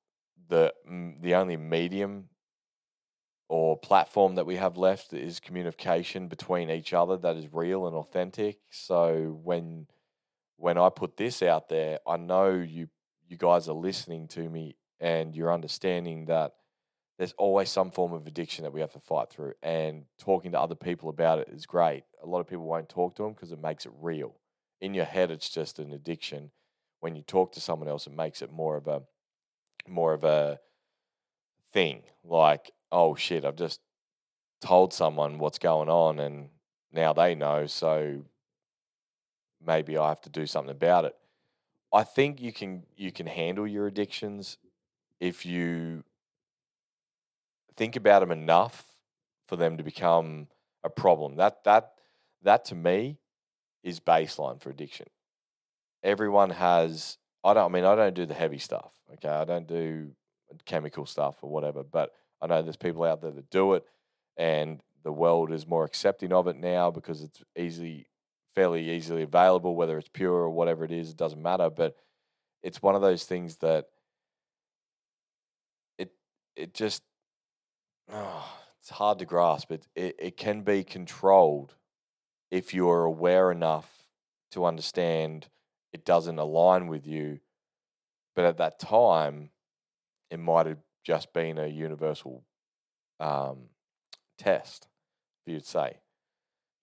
the 0.48 0.74
the 1.22 1.34
only 1.34 1.58
medium 1.58 2.30
or 3.50 3.78
platform 3.78 4.36
that 4.36 4.46
we 4.46 4.56
have 4.56 4.78
left 4.78 5.14
is 5.14 5.40
communication 5.40 6.28
between 6.28 6.70
each 6.70 6.94
other 6.94 7.18
that 7.18 7.36
is 7.36 7.52
real 7.52 7.88
and 7.88 7.96
authentic. 7.96 8.60
So 8.70 9.40
when 9.44 9.88
when 10.58 10.78
I 10.78 10.90
put 10.90 11.18
this 11.18 11.42
out 11.42 11.70
there, 11.70 12.00
I 12.08 12.18
know 12.18 12.52
you 12.52 12.88
you 13.28 13.38
guys 13.38 13.68
are 13.68 13.76
listening 13.76 14.28
to 14.30 14.50
me 14.50 14.76
and 15.00 15.36
you're 15.36 15.54
understanding 15.54 16.26
that 16.26 16.54
there's 17.18 17.34
always 17.34 17.70
some 17.70 17.92
form 17.92 18.14
of 18.14 18.26
addiction 18.26 18.64
that 18.64 18.74
we 18.74 18.82
have 18.82 18.94
to 18.94 19.00
fight 19.00 19.30
through. 19.30 19.54
And 19.62 20.06
talking 20.18 20.52
to 20.54 20.60
other 20.60 20.76
people 20.76 21.10
about 21.10 21.40
it 21.40 21.50
is 21.50 21.66
great. 21.66 22.04
A 22.22 22.28
lot 22.28 22.40
of 22.40 22.48
people 22.48 22.66
won't 22.66 22.90
talk 22.90 23.16
to 23.16 23.24
them 23.24 23.34
because 23.34 23.52
it 23.52 23.62
makes 23.62 23.86
it 23.86 23.92
real. 24.02 24.36
In 24.82 24.94
your 24.94 25.06
head, 25.06 25.30
it's 25.30 25.50
just 25.50 25.80
an 25.80 25.94
addiction. 25.94 26.52
When 27.02 27.16
you 27.16 27.22
talk 27.22 27.52
to 27.54 27.62
someone 27.62 27.88
else, 27.88 28.08
it 28.08 28.14
makes 28.14 28.42
it 28.42 28.52
more 28.52 28.78
of 28.78 28.88
a 28.88 29.04
more 29.88 30.14
of 30.14 30.24
a 30.24 30.60
thing. 31.72 32.04
Like, 32.24 32.72
oh 32.94 33.16
shit, 33.16 33.44
I've 33.44 33.58
just 33.58 33.82
told 34.62 34.94
someone 34.94 35.40
what's 35.40 35.60
going 35.60 35.90
on, 35.90 36.20
and 36.20 36.50
now 36.94 37.12
they 37.12 37.36
know. 37.36 37.66
So 37.66 38.24
maybe 39.66 39.98
I 39.98 40.08
have 40.10 40.22
to 40.22 40.30
do 40.30 40.46
something 40.46 40.72
about 40.72 41.06
it. 41.06 41.16
I 41.92 42.04
think 42.04 42.40
you 42.40 42.54
can 42.54 42.84
you 42.96 43.12
can 43.12 43.28
handle 43.28 43.68
your 43.68 43.88
addictions 43.88 44.58
if 45.20 45.46
you 45.46 46.04
think 47.76 47.96
about 47.96 48.20
them 48.22 48.32
enough 48.32 48.86
for 49.48 49.56
them 49.56 49.78
to 49.78 49.84
become 49.84 50.48
a 50.84 50.90
problem. 50.90 51.36
That 51.36 51.64
that 51.66 51.94
that 52.44 52.66
to 52.66 52.76
me 52.76 53.18
is 53.84 54.00
baseline 54.00 54.62
for 54.62 54.70
addiction. 54.70 55.08
Everyone 56.04 56.52
has 56.52 57.18
I 57.44 57.54
don't 57.54 57.66
I 57.66 57.74
mean 57.74 57.86
I 57.86 57.96
don't 57.96 58.16
do 58.16 58.26
the 58.26 58.34
heavy 58.34 58.60
stuff. 58.60 58.92
Okay. 59.14 59.30
I 59.30 59.46
don't 59.46 59.68
do 59.68 60.12
chemical 60.66 61.06
stuff 61.06 61.38
or 61.42 61.50
whatever, 61.50 61.84
but 61.84 62.14
I 62.44 62.48
know 62.48 62.62
there's 62.62 62.76
people 62.76 63.06
out 63.06 63.22
there 63.22 63.32
that 63.32 63.50
do 63.50 63.74
it 63.74 63.86
and 64.36 64.82
the 65.04 65.14
world 65.14 65.52
is 65.52 65.66
more 65.66 65.86
accepting 65.86 66.34
of 66.34 66.48
it 66.48 66.58
now 66.58 66.92
because 66.92 67.22
it's 67.22 67.42
easily 67.58 68.08
fairly 68.54 68.92
easily 68.92 69.24
available, 69.24 69.76
whether 69.76 69.98
it's 69.98 70.10
pure 70.10 70.34
or 70.34 70.50
whatever 70.50 70.84
it 70.84 70.92
is, 70.92 71.10
it 71.10 71.18
doesn't 71.18 71.42
matter. 71.42 71.70
But 71.70 71.96
it's 72.62 72.82
one 72.82 72.96
of 72.96 73.02
those 73.02 73.24
things 73.24 73.58
that 73.58 73.88
it 75.98 76.12
it 76.56 76.74
just 76.74 77.02
oh, 78.12 78.46
it's 78.80 78.90
hard 78.90 79.20
to 79.20 79.26
grasp. 79.26 79.72
It, 79.72 79.88
it 79.96 80.16
it 80.20 80.38
can 80.38 80.62
be 80.62 80.84
controlled 80.84 81.76
if 82.52 82.74
you're 82.74 83.06
aware 83.06 83.52
enough 83.52 83.90
to 84.52 84.66
understand 84.66 85.48
it 85.94 86.06
doesn't 86.06 86.40
align 86.40 86.88
with 86.88 87.08
you. 87.08 87.40
But 88.36 88.46
at 88.46 88.58
that 88.58 88.80
time, 88.80 89.50
it 90.30 90.40
might 90.40 90.66
have 90.66 90.80
just 91.04 91.34
been 91.34 91.58
a 91.58 91.68
universal 91.68 92.44
um, 93.20 93.70
test, 94.38 94.88
you'd 95.46 95.66
say. 95.66 95.98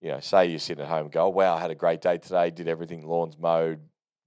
You 0.01 0.13
know, 0.13 0.21
say 0.21 0.47
you 0.47 0.59
sit 0.59 0.81
at 0.81 0.89
home 0.89 1.03
and 1.03 1.13
go, 1.13 1.27
oh, 1.27 1.29
wow, 1.29 1.57
I 1.57 1.61
had 1.61 1.71
a 1.71 1.75
great 1.75 2.01
day 2.01 2.19
today, 2.19 2.51
did 2.51 2.69
everything, 2.69 3.07
lawns 3.07 3.39
mowed, 3.39 3.81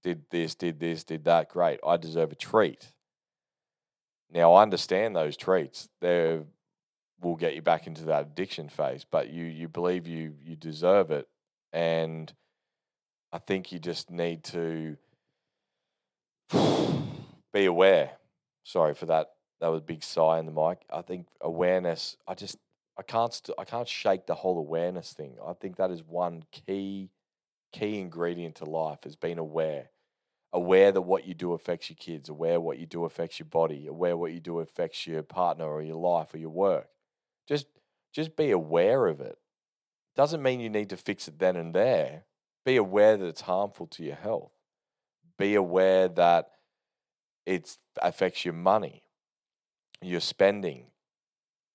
did 0.03 0.23
this, 0.29 0.53
did 0.55 0.79
this, 0.79 1.03
did 1.03 1.23
that, 1.25 1.49
great. 1.49 1.79
I 1.85 1.97
deserve 1.97 2.31
a 2.31 2.35
treat. 2.35 2.91
Now, 4.31 4.53
I 4.53 4.61
understand 4.61 5.15
those 5.15 5.37
treats. 5.37 5.89
They 6.01 6.41
will 7.21 7.35
get 7.35 7.55
you 7.55 7.61
back 7.61 7.87
into 7.87 8.03
that 8.05 8.21
addiction 8.23 8.69
phase, 8.69 9.05
but 9.09 9.29
you 9.29 9.45
you 9.45 9.67
believe 9.67 10.07
you 10.07 10.33
you 10.43 10.55
deserve 10.55 11.11
it, 11.11 11.27
and 11.71 12.31
I 13.31 13.37
think 13.37 13.71
you 13.71 13.79
just 13.79 14.11
need 14.11 14.43
to 14.45 14.97
be 17.53 17.65
aware. 17.65 18.11
Sorry 18.63 18.93
for 18.93 19.05
that. 19.07 19.31
That 19.63 19.69
was 19.71 19.79
a 19.79 19.85
big 19.85 20.03
sigh 20.03 20.39
in 20.39 20.45
the 20.45 20.51
mic. 20.51 20.79
I 20.91 21.01
think 21.01 21.27
awareness. 21.39 22.17
I 22.27 22.33
just 22.33 22.57
I 22.97 23.01
can't 23.01 23.33
st- 23.33 23.57
I 23.57 23.63
can't 23.63 23.87
shake 23.87 24.25
the 24.27 24.35
whole 24.35 24.57
awareness 24.57 25.13
thing. 25.13 25.37
I 25.41 25.53
think 25.53 25.77
that 25.77 25.89
is 25.89 26.03
one 26.03 26.43
key 26.51 27.11
key 27.71 27.99
ingredient 27.99 28.55
to 28.55 28.65
life 28.65 29.05
is 29.05 29.15
being 29.15 29.39
aware. 29.39 29.89
Aware 30.51 30.91
that 30.91 31.03
what 31.03 31.25
you 31.25 31.33
do 31.33 31.53
affects 31.53 31.89
your 31.89 31.95
kids, 31.97 32.27
aware 32.27 32.59
what 32.59 32.77
you 32.77 32.85
do 32.85 33.05
affects 33.05 33.39
your 33.39 33.45
body, 33.45 33.87
aware 33.87 34.17
what 34.17 34.33
you 34.33 34.41
do 34.41 34.59
affects 34.59 35.07
your 35.07 35.23
partner 35.23 35.63
or 35.63 35.81
your 35.81 35.95
life 35.95 36.33
or 36.33 36.39
your 36.39 36.49
work. 36.49 36.89
Just 37.47 37.67
just 38.11 38.35
be 38.35 38.51
aware 38.51 39.07
of 39.07 39.21
it. 39.21 39.37
Doesn't 40.13 40.43
mean 40.43 40.59
you 40.59 40.69
need 40.69 40.89
to 40.89 40.97
fix 40.97 41.29
it 41.29 41.39
then 41.39 41.55
and 41.55 41.73
there. 41.73 42.25
Be 42.65 42.75
aware 42.75 43.15
that 43.15 43.27
it's 43.27 43.39
harmful 43.39 43.87
to 43.87 44.03
your 44.03 44.15
health. 44.15 44.51
Be 45.37 45.55
aware 45.55 46.09
that 46.09 46.51
it 47.45 47.77
affects 48.01 48.43
your 48.43 48.53
money, 48.53 49.03
your 50.05 50.19
spending. 50.19 50.87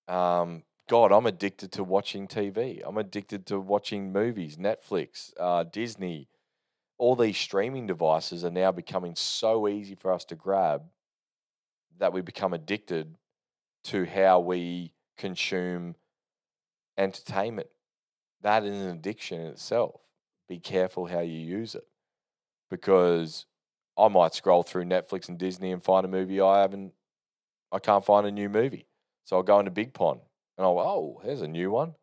Um, 0.07 0.65
God, 0.89 1.13
I'm 1.13 1.27
addicted 1.27 1.73
to 1.73 1.85
watching 1.85 2.27
TV. 2.27 2.83
I'm 2.85 2.97
addicted 2.97 3.47
to 3.47 3.61
watching 3.61 4.13
movies, 4.13 4.57
Netflix, 4.57 5.33
uh, 5.39 5.65
Disney. 5.65 6.29
All 6.97 7.15
these 7.15 7.37
streaming 7.37 7.87
devices 7.87 8.45
are 8.45 8.51
now 8.51 8.73
becoming 8.73 9.15
so 9.15 9.69
easy 9.69 9.95
for 9.95 10.13
us 10.13 10.25
to 10.27 10.35
grab 10.35 10.83
that 11.99 12.13
we 12.13 12.23
become 12.23 12.55
addicted 12.55 13.17
to 13.85 14.05
how 14.07 14.41
we 14.41 14.93
consume 15.17 15.95
entertainment. 16.97 17.69
That 18.43 18.65
is 18.65 18.75
an 18.75 18.91
addiction 18.91 19.41
in 19.41 19.47
itself. 19.49 20.01
Be 20.49 20.59
careful 20.59 21.07
how 21.07 21.21
you 21.21 21.39
use 21.39 21.75
it 21.75 21.87
because 22.71 23.47
I 23.97 24.09
might 24.09 24.35
scroll 24.35 24.63
through 24.63 24.85
Netflix 24.85 25.29
and 25.29 25.39
Disney 25.39 25.73
and 25.73 25.83
find 25.83 26.05
a 26.05 26.09
movie 26.09 26.41
I 26.41 26.61
haven't, 26.61 26.93
I 27.73 27.79
can't 27.79 28.05
find 28.05 28.27
a 28.27 28.31
new 28.31 28.49
movie. 28.49 28.87
So 29.25 29.37
I'll 29.37 29.43
go 29.43 29.59
into 29.59 29.71
BigPond 29.71 30.21
and 30.57 30.67
I'll, 30.67 30.79
oh, 30.79 31.21
here's 31.23 31.43
a 31.43 31.49
new 31.49 31.71
one. 31.71 31.95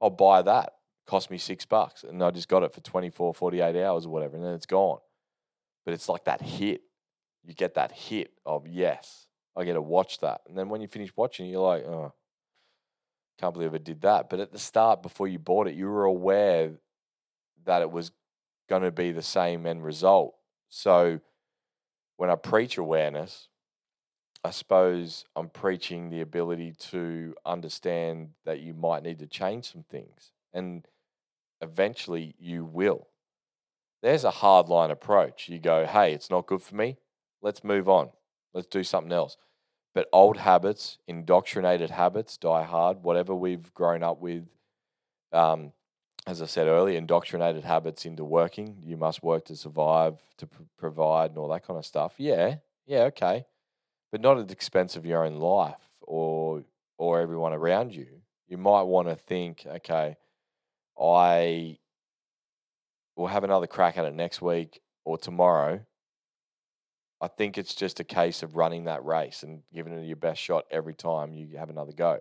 I'll 0.00 0.10
buy 0.10 0.42
that. 0.42 0.74
Cost 1.06 1.30
me 1.30 1.38
six 1.38 1.66
bucks. 1.66 2.04
And 2.04 2.22
I 2.22 2.30
just 2.30 2.48
got 2.48 2.62
it 2.62 2.72
for 2.72 2.80
24, 2.80 3.34
48 3.34 3.76
hours 3.84 4.06
or 4.06 4.10
whatever. 4.10 4.36
And 4.36 4.44
then 4.44 4.54
it's 4.54 4.66
gone. 4.66 4.98
But 5.84 5.94
it's 5.94 6.08
like 6.08 6.24
that 6.24 6.40
hit. 6.40 6.82
You 7.44 7.52
get 7.52 7.74
that 7.74 7.92
hit 7.92 8.32
of, 8.46 8.66
yes, 8.66 9.26
I 9.54 9.64
get 9.64 9.74
to 9.74 9.82
watch 9.82 10.18
that. 10.20 10.40
And 10.48 10.56
then 10.56 10.70
when 10.70 10.80
you 10.80 10.88
finish 10.88 11.10
watching, 11.14 11.46
you're 11.46 11.60
like, 11.60 11.84
oh, 11.84 12.14
can't 13.38 13.52
believe 13.52 13.74
I 13.74 13.78
did 13.78 14.00
that. 14.02 14.30
But 14.30 14.40
at 14.40 14.52
the 14.52 14.58
start, 14.58 15.02
before 15.02 15.28
you 15.28 15.38
bought 15.38 15.68
it, 15.68 15.74
you 15.74 15.86
were 15.86 16.04
aware 16.04 16.72
that 17.66 17.82
it 17.82 17.90
was 17.90 18.12
going 18.68 18.82
to 18.82 18.90
be 18.90 19.12
the 19.12 19.22
same 19.22 19.66
end 19.66 19.84
result. 19.84 20.34
So 20.70 21.20
when 22.16 22.30
I 22.30 22.36
preach 22.36 22.78
awareness, 22.78 23.48
I 24.44 24.50
suppose 24.50 25.24
I'm 25.34 25.48
preaching 25.48 26.10
the 26.10 26.20
ability 26.20 26.74
to 26.90 27.34
understand 27.46 28.30
that 28.44 28.60
you 28.60 28.74
might 28.74 29.02
need 29.02 29.18
to 29.20 29.26
change 29.26 29.72
some 29.72 29.84
things. 29.88 30.32
And 30.52 30.86
eventually 31.62 32.34
you 32.38 32.66
will. 32.66 33.08
There's 34.02 34.22
a 34.22 34.30
hard 34.30 34.68
line 34.68 34.90
approach. 34.90 35.48
You 35.48 35.58
go, 35.58 35.86
hey, 35.86 36.12
it's 36.12 36.28
not 36.28 36.46
good 36.46 36.60
for 36.60 36.74
me. 36.74 36.98
Let's 37.40 37.64
move 37.64 37.88
on. 37.88 38.10
Let's 38.52 38.66
do 38.66 38.84
something 38.84 39.12
else. 39.12 39.38
But 39.94 40.10
old 40.12 40.36
habits, 40.36 40.98
indoctrinated 41.08 41.90
habits, 41.90 42.36
die 42.36 42.64
hard, 42.64 43.02
whatever 43.02 43.34
we've 43.34 43.72
grown 43.72 44.02
up 44.02 44.20
with, 44.20 44.44
um, 45.32 45.72
as 46.26 46.42
I 46.42 46.46
said 46.46 46.66
earlier, 46.66 46.98
indoctrinated 46.98 47.64
habits 47.64 48.04
into 48.04 48.24
working. 48.24 48.76
You 48.82 48.98
must 48.98 49.22
work 49.22 49.46
to 49.46 49.56
survive, 49.56 50.18
to 50.36 50.46
pr- 50.46 50.62
provide, 50.76 51.30
and 51.30 51.38
all 51.38 51.48
that 51.48 51.66
kind 51.66 51.78
of 51.78 51.86
stuff. 51.86 52.14
Yeah, 52.18 52.56
yeah, 52.86 53.04
okay 53.04 53.46
but 54.14 54.20
not 54.20 54.38
at 54.38 54.46
the 54.46 54.52
expense 54.52 54.94
of 54.94 55.04
your 55.04 55.24
own 55.24 55.40
life 55.40 55.74
or 56.00 56.62
or 56.98 57.20
everyone 57.20 57.52
around 57.52 57.92
you. 57.92 58.06
You 58.46 58.56
might 58.56 58.82
want 58.82 59.08
to 59.08 59.16
think, 59.16 59.66
okay, 59.66 60.16
I 60.96 61.78
will 63.16 63.26
have 63.26 63.42
another 63.42 63.66
crack 63.66 63.98
at 63.98 64.04
it 64.04 64.14
next 64.14 64.40
week 64.40 64.80
or 65.04 65.18
tomorrow. 65.18 65.80
I 67.20 67.26
think 67.26 67.58
it's 67.58 67.74
just 67.74 67.98
a 67.98 68.04
case 68.04 68.44
of 68.44 68.54
running 68.54 68.84
that 68.84 69.04
race 69.04 69.42
and 69.42 69.62
giving 69.74 69.92
it 69.92 70.06
your 70.06 70.14
best 70.14 70.40
shot 70.40 70.66
every 70.70 70.94
time 70.94 71.34
you 71.34 71.58
have 71.58 71.68
another 71.68 71.90
go. 71.90 72.20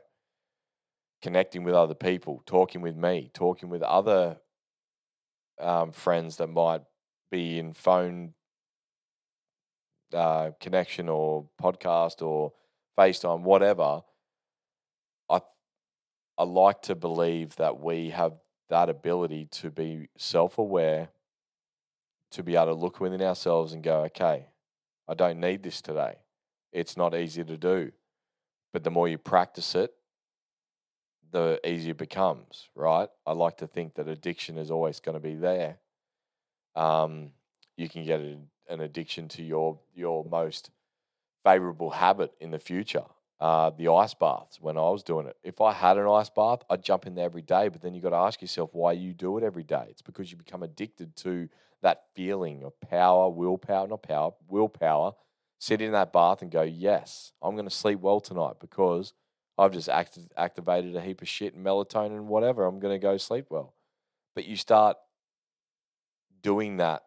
Connecting 1.22 1.64
with 1.64 1.76
other 1.76 1.94
people, 1.94 2.42
talking 2.48 2.82
with 2.82 2.96
me, 2.96 3.30
talking 3.36 3.70
with 3.70 3.84
other 3.84 4.38
um, 5.62 5.92
friends 5.92 6.38
that 6.38 6.48
might 6.48 6.82
be 7.30 7.60
in 7.60 7.74
phone 7.74 8.34
uh, 10.14 10.52
connection 10.60 11.10
or 11.10 11.46
podcast 11.62 12.22
or 12.22 12.54
FaceTime, 12.98 13.42
whatever, 13.42 14.02
I 15.30 15.42
I 16.38 16.44
like 16.44 16.82
to 16.84 16.96
believe 16.96 17.56
that 17.58 17.80
we 17.80 18.10
have 18.12 18.34
that 18.70 18.90
ability 18.90 19.46
to 19.52 19.70
be 19.70 20.08
self 20.18 20.58
aware, 20.58 21.10
to 22.32 22.44
be 22.44 22.56
able 22.56 22.66
to 22.68 22.74
look 22.74 23.00
within 23.00 23.22
ourselves 23.22 23.74
and 23.74 23.84
go, 23.84 24.02
okay, 24.06 24.48
I 25.08 25.14
don't 25.14 25.40
need 25.40 25.64
this 25.64 25.82
today. 25.82 26.16
It's 26.72 26.98
not 26.98 27.16
easy 27.16 27.44
to 27.44 27.58
do. 27.58 27.92
But 28.72 28.84
the 28.84 28.90
more 28.90 29.08
you 29.08 29.20
practice 29.20 29.76
it, 29.76 29.94
the 31.32 31.60
easier 31.64 31.92
it 31.92 31.98
becomes, 31.98 32.70
right? 32.76 33.10
I 33.26 33.34
like 33.34 33.58
to 33.58 33.68
think 33.68 33.96
that 33.96 34.08
addiction 34.08 34.58
is 34.58 34.72
always 34.72 35.00
going 35.00 35.16
to 35.16 35.20
be 35.20 35.36
there. 35.36 35.78
Um, 36.76 37.32
you 37.78 37.90
can 37.90 38.06
get 38.06 38.22
it 38.22 38.38
an 38.70 38.82
addiction 38.82 39.28
to 39.30 39.44
your 39.44 39.80
your 39.96 40.26
most 40.26 40.72
favorable 41.44 41.92
habit 41.92 42.34
in 42.40 42.52
the 42.52 42.60
future. 42.60 43.06
Uh, 43.40 43.72
the 43.72 43.90
ice 43.90 44.14
baths 44.14 44.62
when 44.62 44.78
I 44.78 44.90
was 44.90 45.04
doing 45.04 45.28
it. 45.28 45.36
If 45.44 45.60
I 45.60 45.74
had 45.74 45.98
an 45.98 46.08
ice 46.08 46.30
bath, 46.30 46.60
I'd 46.70 46.82
jump 46.82 47.06
in 47.06 47.16
there 47.16 47.26
every 47.26 47.42
day. 47.42 47.68
But 47.68 47.82
then 47.82 47.94
you 47.94 48.00
got 48.00 48.12
to 48.12 48.16
ask 48.16 48.42
yourself 48.42 48.70
why 48.74 48.94
you 48.94 49.14
do 49.14 49.38
it 49.38 49.44
every 49.44 49.64
day. 49.64 49.88
It's 49.90 50.02
because 50.02 50.32
you 50.32 50.38
become 50.38 50.64
addicted 50.64 51.18
to 51.18 51.50
that 51.82 52.04
feeling 52.16 52.64
of 52.64 52.80
power, 52.80 53.30
willpower, 53.30 53.88
not 53.88 54.02
power, 54.02 54.32
willpower. 54.48 55.14
Sit 55.60 55.82
in 55.82 55.92
that 55.92 56.14
bath 56.14 56.42
and 56.42 56.52
go, 56.52 56.62
yes, 56.62 57.34
I'm 57.42 57.56
going 57.56 57.68
to 57.68 57.76
sleep 57.76 58.00
well 58.00 58.22
tonight 58.22 58.56
because 58.62 59.14
I've 59.58 59.74
just 59.74 59.90
acted, 59.90 60.32
activated 60.38 60.96
a 60.96 61.02
heap 61.02 61.22
of 61.22 61.28
shit 61.28 61.54
and 61.54 61.66
melatonin 61.66 62.16
and 62.16 62.28
whatever. 62.28 62.66
I'm 62.66 62.80
going 62.80 62.96
to 62.96 63.00
go 63.00 63.18
sleep 63.18 63.48
well. 63.50 63.74
But 64.36 64.46
you 64.46 64.56
start 64.56 64.98
doing 66.42 66.78
that 66.78 67.03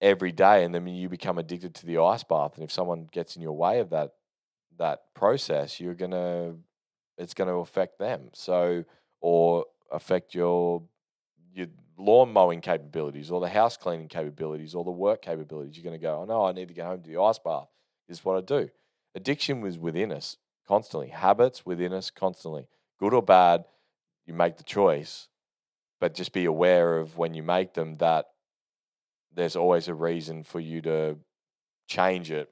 every 0.00 0.32
day, 0.32 0.64
and 0.64 0.74
then 0.74 0.86
you 0.86 1.08
become 1.08 1.38
addicted 1.38 1.74
to 1.76 1.86
the 1.86 1.98
ice 1.98 2.24
bath. 2.24 2.54
And 2.54 2.64
if 2.64 2.72
someone 2.72 3.08
gets 3.10 3.36
in 3.36 3.42
your 3.42 3.56
way 3.56 3.80
of 3.80 3.90
that 3.90 4.12
that 4.78 5.12
process, 5.14 5.80
you're 5.80 5.94
gonna 5.94 6.54
it's 7.18 7.34
going 7.34 7.48
to 7.48 7.56
affect 7.56 7.98
them. 7.98 8.30
So 8.32 8.84
or 9.20 9.66
affect 9.90 10.34
your 10.34 10.82
your 11.52 11.66
lawn 11.98 12.32
mowing 12.32 12.60
capabilities 12.60 13.30
or 13.30 13.40
the 13.40 13.48
house 13.48 13.76
cleaning 13.76 14.08
capabilities 14.08 14.74
or 14.74 14.84
the 14.84 14.90
work 14.90 15.20
capabilities. 15.20 15.76
You're 15.76 15.84
going 15.84 15.98
to 15.98 16.02
go, 16.02 16.20
oh 16.20 16.24
no, 16.24 16.44
I 16.44 16.52
need 16.52 16.68
to 16.68 16.74
go 16.74 16.84
home 16.84 17.02
to 17.02 17.08
the 17.08 17.20
ice 17.20 17.38
bath. 17.38 17.66
This 18.08 18.18
is 18.18 18.24
what 18.24 18.38
I 18.38 18.40
do. 18.40 18.70
Addiction 19.14 19.60
was 19.60 19.76
within 19.76 20.12
us 20.12 20.36
constantly. 20.66 21.08
Habits 21.08 21.66
within 21.66 21.92
us 21.92 22.10
constantly. 22.10 22.68
Good 23.00 23.12
or 23.12 23.22
bad, 23.22 23.64
you 24.26 24.34
make 24.34 24.56
the 24.56 24.62
choice, 24.62 25.28
but 26.00 26.14
just 26.14 26.32
be 26.32 26.44
aware 26.44 26.98
of 26.98 27.18
when 27.18 27.34
you 27.34 27.42
make 27.42 27.74
them 27.74 27.96
that 27.96 28.26
there's 29.34 29.56
always 29.56 29.88
a 29.88 29.94
reason 29.94 30.42
for 30.42 30.60
you 30.60 30.80
to 30.82 31.16
change 31.88 32.30
it 32.30 32.50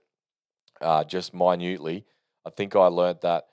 uh, 0.80 1.04
just 1.04 1.34
minutely. 1.34 2.04
I 2.44 2.50
think 2.50 2.76
I 2.76 2.86
learned 2.86 3.20
that 3.22 3.46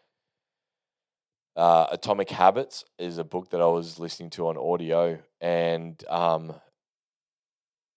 uh, 1.55 1.87
Atomic 1.91 2.29
Habits 2.29 2.83
is 2.97 3.17
a 3.17 3.23
book 3.23 3.49
that 3.51 3.61
I 3.61 3.67
was 3.67 3.99
listening 3.99 4.29
to 4.31 4.47
on 4.47 4.57
audio, 4.57 5.19
and 5.39 6.03
um, 6.09 6.53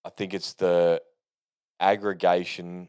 I 0.04 0.10
think 0.10 0.34
it's 0.34 0.54
the 0.54 1.00
aggregation 1.80 2.88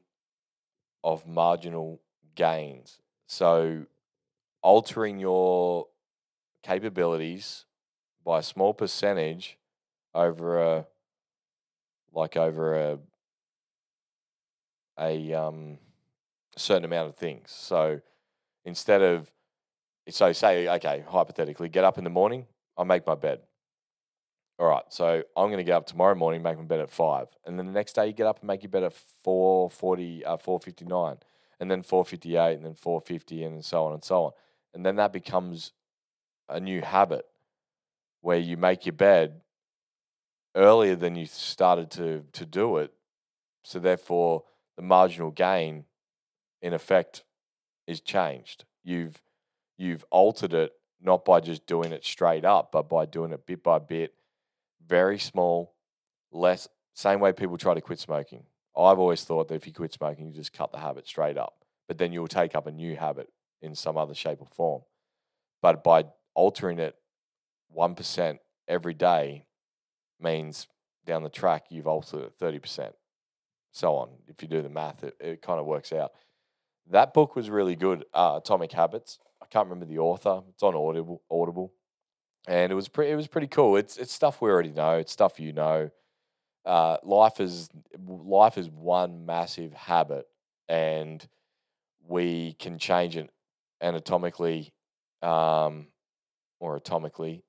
of 1.04 1.26
marginal 1.26 2.02
gains. 2.36 3.00
So, 3.28 3.86
altering 4.62 5.20
your 5.20 5.88
capabilities 6.64 7.66
by 8.26 8.40
a 8.40 8.44
small 8.44 8.74
percentage 8.74 9.58
over 10.14 10.62
a 10.62 10.88
like 12.14 12.38
over 12.38 12.76
a 12.76 13.00
a 15.00 15.34
um 15.34 15.78
certain 16.56 16.86
amount 16.86 17.10
of 17.10 17.16
things. 17.16 17.52
So 17.52 18.02
instead 18.66 19.02
of 19.02 19.32
so 20.10 20.32
say 20.34 20.68
okay, 20.68 21.04
hypothetically, 21.08 21.70
get 21.70 21.84
up 21.84 21.98
in 21.98 22.04
the 22.04 22.10
morning, 22.10 22.46
I 22.78 22.84
make 22.84 23.06
my 23.06 23.16
bed. 23.16 23.42
All 24.60 24.68
right, 24.68 24.86
so 24.90 25.22
I'm 25.36 25.48
going 25.50 25.58
to 25.58 25.64
get 25.64 25.74
up 25.74 25.86
tomorrow 25.86 26.16
morning, 26.16 26.42
make 26.42 26.58
my 26.58 26.64
bed 26.64 26.80
at 26.80 26.90
five, 26.90 27.28
and 27.46 27.60
then 27.60 27.68
the 27.68 27.72
next 27.72 27.94
day 27.94 28.08
you 28.08 28.14
get 28.14 28.26
up 28.26 28.40
and 28.40 28.48
make 28.48 28.64
your 28.64 28.72
bed 28.72 28.82
at 28.84 28.94
four 28.94 29.70
forty, 29.70 30.26
uh, 30.26 30.38
four 30.38 30.60
fifty 30.60 30.84
nine, 30.84 31.18
and 31.60 31.70
then 31.70 31.84
four 31.84 32.04
fifty 32.04 32.38
eight, 32.38 32.56
and 32.56 32.66
then 32.66 32.74
four 32.74 33.00
fifty, 33.00 33.44
and 33.44 33.64
so 33.64 33.86
on 33.86 33.94
and 33.94 34.04
so 34.04 34.24
on, 34.24 34.32
and 34.74 34.84
then 34.84 34.96
that 34.96 35.14
becomes 35.14 35.74
a 36.50 36.60
new 36.60 36.82
habit 36.82 37.26
where 38.22 38.40
you 38.40 38.58
make 38.58 38.86
your 38.86 38.94
bed 38.94 39.42
earlier 40.58 40.96
than 40.96 41.16
you 41.16 41.26
started 41.26 41.90
to 41.92 42.26
to 42.34 42.46
do 42.46 42.78
it, 42.78 42.92
so 43.64 43.80
therefore 43.80 44.44
the 44.76 44.82
marginal 44.82 45.32
gain, 45.32 45.86
in 46.62 46.74
effect, 46.74 47.24
is 47.86 48.02
changed. 48.02 48.66
You've 48.84 49.22
you've 49.78 50.04
altered 50.12 50.54
it 50.54 50.74
not 51.00 51.24
by 51.24 51.40
just 51.40 51.66
doing 51.66 51.92
it 51.92 52.04
straight 52.04 52.44
up, 52.44 52.72
but 52.72 52.90
by 52.90 53.06
doing 53.06 53.32
it 53.32 53.46
bit 53.46 53.64
by 53.64 53.80
bit 53.80 54.14
very 54.86 55.20
small, 55.20 55.74
less, 56.32 56.68
same 56.94 57.20
way 57.20 57.32
people 57.32 57.58
try 57.58 57.74
to 57.74 57.82
quit 57.82 58.00
smoking. 58.00 58.44
I've 58.76 59.00
always 59.00 59.24
thought 59.24 59.48
that 59.48 59.56
if 59.56 59.68
you 59.68 59.74
quit 59.74 59.94
smoking, 59.94 60.28
you 60.28 60.34
just 60.34 60.54
cut 60.54 60.72
the 60.72 60.80
habit 60.80 61.08
straight 61.08 61.38
up, 61.38 61.66
but 61.88 61.98
then 61.98 62.12
you'll 62.12 62.28
take 62.28 62.56
up 62.56 62.68
a 62.68 62.72
new 62.72 62.96
habit 62.96 63.30
in 63.62 63.76
some 63.76 63.98
other 63.98 64.14
shape 64.14 64.42
or 64.42 64.48
form. 64.48 64.84
But 65.62 65.84
by 65.84 66.06
altering 66.36 66.80
it 66.80 66.96
1% 67.76 68.40
every 68.68 68.94
day 68.94 69.47
means 70.22 70.68
down 71.06 71.24
the 71.24 71.30
track 71.30 71.66
you've 71.70 71.88
altered 71.88 72.24
it 72.24 72.40
30%. 72.40 72.94
So 73.72 73.96
on. 73.96 74.10
If 74.28 74.42
you 74.42 74.48
do 74.48 74.62
the 74.62 74.70
math, 74.70 75.04
it, 75.04 75.16
it 75.20 75.42
kind 75.42 75.60
of 75.60 75.66
works 75.66 75.94
out. 75.94 76.12
That 76.90 77.14
book 77.14 77.36
was 77.36 77.50
really 77.50 77.76
good, 77.76 78.06
uh, 78.14 78.40
Atomic 78.44 78.72
Habits. 78.72 79.20
I 79.42 79.46
can't 79.46 79.68
remember 79.68 79.86
the 79.86 80.00
author. 80.00 80.42
It's 80.50 80.64
on 80.64 80.74
Audible. 80.74 81.22
Audible 81.30 81.74
and 82.48 82.72
it 82.72 82.76
was 82.76 82.88
pretty. 82.88 83.12
It 83.12 83.16
was 83.16 83.28
pretty 83.28 83.48
cool. 83.48 83.76
It's 83.76 83.98
it's 83.98 84.14
stuff 84.14 84.42
we 84.42 84.50
already 84.50 84.72
know. 84.72 84.94
It's 84.94 85.12
stuff 85.12 85.40
you 85.40 85.52
know. 85.52 85.92
Uh, 86.66 86.98
life 87.04 87.40
is 87.40 87.70
life 88.08 88.58
is 88.58 88.70
one 88.70 89.26
massive 89.26 89.74
habit, 89.74 90.26
and 90.70 91.28
we 92.08 92.54
can 92.54 92.80
change 92.80 93.18
it 93.18 93.30
anatomically 93.82 94.74
um, 95.22 95.88
or 96.60 96.80
atomically 96.80 97.44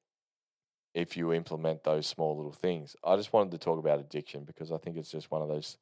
if 0.95 1.17
you 1.17 1.33
implement 1.33 1.85
those 1.85 2.07
small 2.07 2.37
little 2.37 2.53
things. 2.53 2.97
I 3.05 3.17
just 3.17 3.33
wanted 3.33 3.53
to 3.53 3.59
talk 3.59 3.79
about 3.79 4.01
addiction 4.01 4.45
because 4.45 4.73
I 4.73 4.79
think 4.79 4.97
it's 4.97 5.11
just 5.11 5.31
one 5.31 5.43
of 5.43 5.49
those 5.49 5.77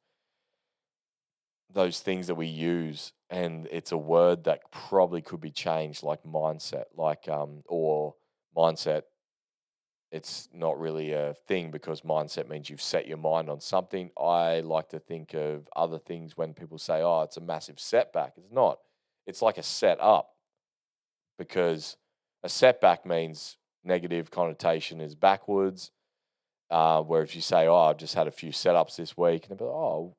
those 1.73 1.99
things 1.99 2.27
that 2.27 2.35
we 2.35 2.47
use 2.47 3.11
and 3.29 3.67
it's 3.71 3.91
a 3.91 3.97
word 3.97 4.45
that 4.45 4.71
probably 4.71 5.21
could 5.21 5.41
be 5.41 5.51
changed 5.51 6.01
like 6.01 6.23
mindset 6.23 6.85
like 6.95 7.27
um 7.27 7.61
or 7.67 8.15
mindset, 8.57 9.03
it's 10.11 10.49
not 10.53 10.79
really 10.79 11.11
a 11.11 11.35
thing 11.47 11.69
because 11.69 12.01
mindset 12.01 12.49
means 12.49 12.69
you've 12.69 12.81
set 12.81 13.07
your 13.07 13.17
mind 13.17 13.49
on 13.49 13.59
something. 13.59 14.09
I 14.17 14.61
like 14.61 14.89
to 14.89 14.99
think 14.99 15.33
of 15.33 15.67
other 15.75 15.99
things 15.99 16.35
when 16.35 16.53
people 16.53 16.77
say, 16.77 17.01
oh, 17.01 17.21
it's 17.21 17.37
a 17.37 17.41
massive 17.41 17.79
setback. 17.79 18.33
It's 18.37 18.51
not, 18.51 18.79
it's 19.27 19.41
like 19.41 19.57
a 19.57 19.63
set 19.63 19.99
up 19.99 20.29
because 21.37 21.97
a 22.43 22.49
setback 22.49 23.05
means 23.05 23.57
negative 23.83 24.31
connotation 24.31 25.01
is 25.01 25.15
backwards. 25.15 25.91
Uh, 26.69 27.01
where 27.01 27.21
if 27.21 27.33
you 27.33 27.41
say, 27.41 27.65
oh, 27.65 27.83
I've 27.83 27.97
just 27.97 28.15
had 28.15 28.27
a 28.27 28.31
few 28.31 28.51
setups 28.51 28.97
this 28.97 29.15
week, 29.15 29.47
and 29.47 29.57
they'll 29.57 29.67
be 29.67 29.71
like, 29.71 29.73
oh, 29.73 30.15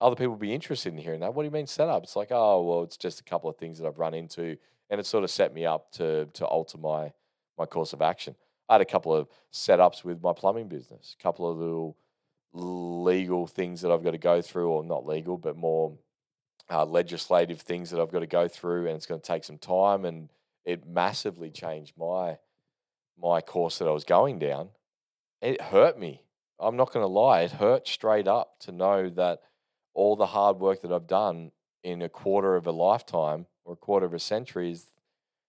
other 0.00 0.14
people 0.14 0.36
be 0.36 0.54
interested 0.54 0.92
in 0.92 0.98
hearing 0.98 1.20
that. 1.20 1.34
What 1.34 1.42
do 1.42 1.46
you 1.46 1.52
mean 1.52 1.66
setup? 1.66 2.04
It's 2.04 2.14
like, 2.14 2.28
oh, 2.30 2.62
well, 2.62 2.82
it's 2.84 2.96
just 2.96 3.20
a 3.20 3.24
couple 3.24 3.50
of 3.50 3.56
things 3.56 3.78
that 3.78 3.86
I've 3.86 3.98
run 3.98 4.14
into, 4.14 4.56
and 4.88 5.00
it 5.00 5.06
sort 5.06 5.24
of 5.24 5.30
set 5.30 5.52
me 5.52 5.66
up 5.66 5.90
to 5.92 6.26
to 6.26 6.44
alter 6.44 6.78
my 6.78 7.12
my 7.58 7.66
course 7.66 7.92
of 7.92 8.02
action. 8.02 8.36
I 8.68 8.74
had 8.74 8.80
a 8.80 8.86
couple 8.86 9.14
of 9.14 9.28
setups 9.52 10.04
with 10.04 10.22
my 10.22 10.32
plumbing 10.32 10.68
business, 10.68 11.16
a 11.18 11.22
couple 11.22 11.50
of 11.50 11.58
little 11.58 11.96
legal 12.52 13.46
things 13.46 13.82
that 13.82 13.90
I've 13.90 14.04
got 14.04 14.12
to 14.12 14.18
go 14.18 14.40
through, 14.40 14.70
or 14.70 14.84
not 14.84 15.06
legal, 15.06 15.36
but 15.36 15.56
more 15.56 15.98
uh, 16.70 16.84
legislative 16.84 17.60
things 17.60 17.90
that 17.90 18.00
I've 18.00 18.12
got 18.12 18.20
to 18.20 18.28
go 18.28 18.46
through, 18.46 18.86
and 18.86 18.96
it's 18.96 19.06
going 19.06 19.20
to 19.20 19.26
take 19.26 19.42
some 19.42 19.58
time. 19.58 20.04
And 20.04 20.30
it 20.64 20.86
massively 20.86 21.50
changed 21.50 21.94
my 21.98 22.38
my 23.20 23.40
course 23.40 23.78
that 23.78 23.88
I 23.88 23.92
was 23.92 24.04
going 24.04 24.38
down. 24.38 24.70
It 25.40 25.60
hurt 25.60 25.98
me. 25.98 26.22
I'm 26.58 26.76
not 26.76 26.92
going 26.92 27.04
to 27.04 27.12
lie; 27.12 27.42
it 27.42 27.52
hurt 27.52 27.88
straight 27.88 28.28
up 28.28 28.58
to 28.60 28.72
know 28.72 29.08
that 29.10 29.40
all 29.94 30.16
the 30.16 30.26
hard 30.26 30.58
work 30.58 30.82
that 30.82 30.92
I've 30.92 31.06
done 31.06 31.52
in 31.82 32.02
a 32.02 32.08
quarter 32.08 32.56
of 32.56 32.66
a 32.66 32.72
lifetime 32.72 33.46
or 33.64 33.72
a 33.74 33.76
quarter 33.76 34.06
of 34.06 34.14
a 34.14 34.18
century 34.18 34.72
is 34.72 34.86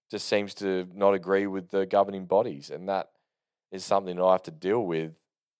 just 0.09 0.27
seems 0.27 0.53
to 0.53 0.87
not 0.93 1.13
agree 1.13 1.47
with 1.47 1.69
the 1.69 1.85
governing 1.85 2.25
bodies. 2.25 2.69
And 2.69 2.87
that 2.89 3.09
is 3.71 3.85
something 3.85 4.17
that 4.17 4.23
I 4.23 4.33
have 4.33 4.43
to 4.43 4.51
deal 4.51 4.85
with. 4.85 5.13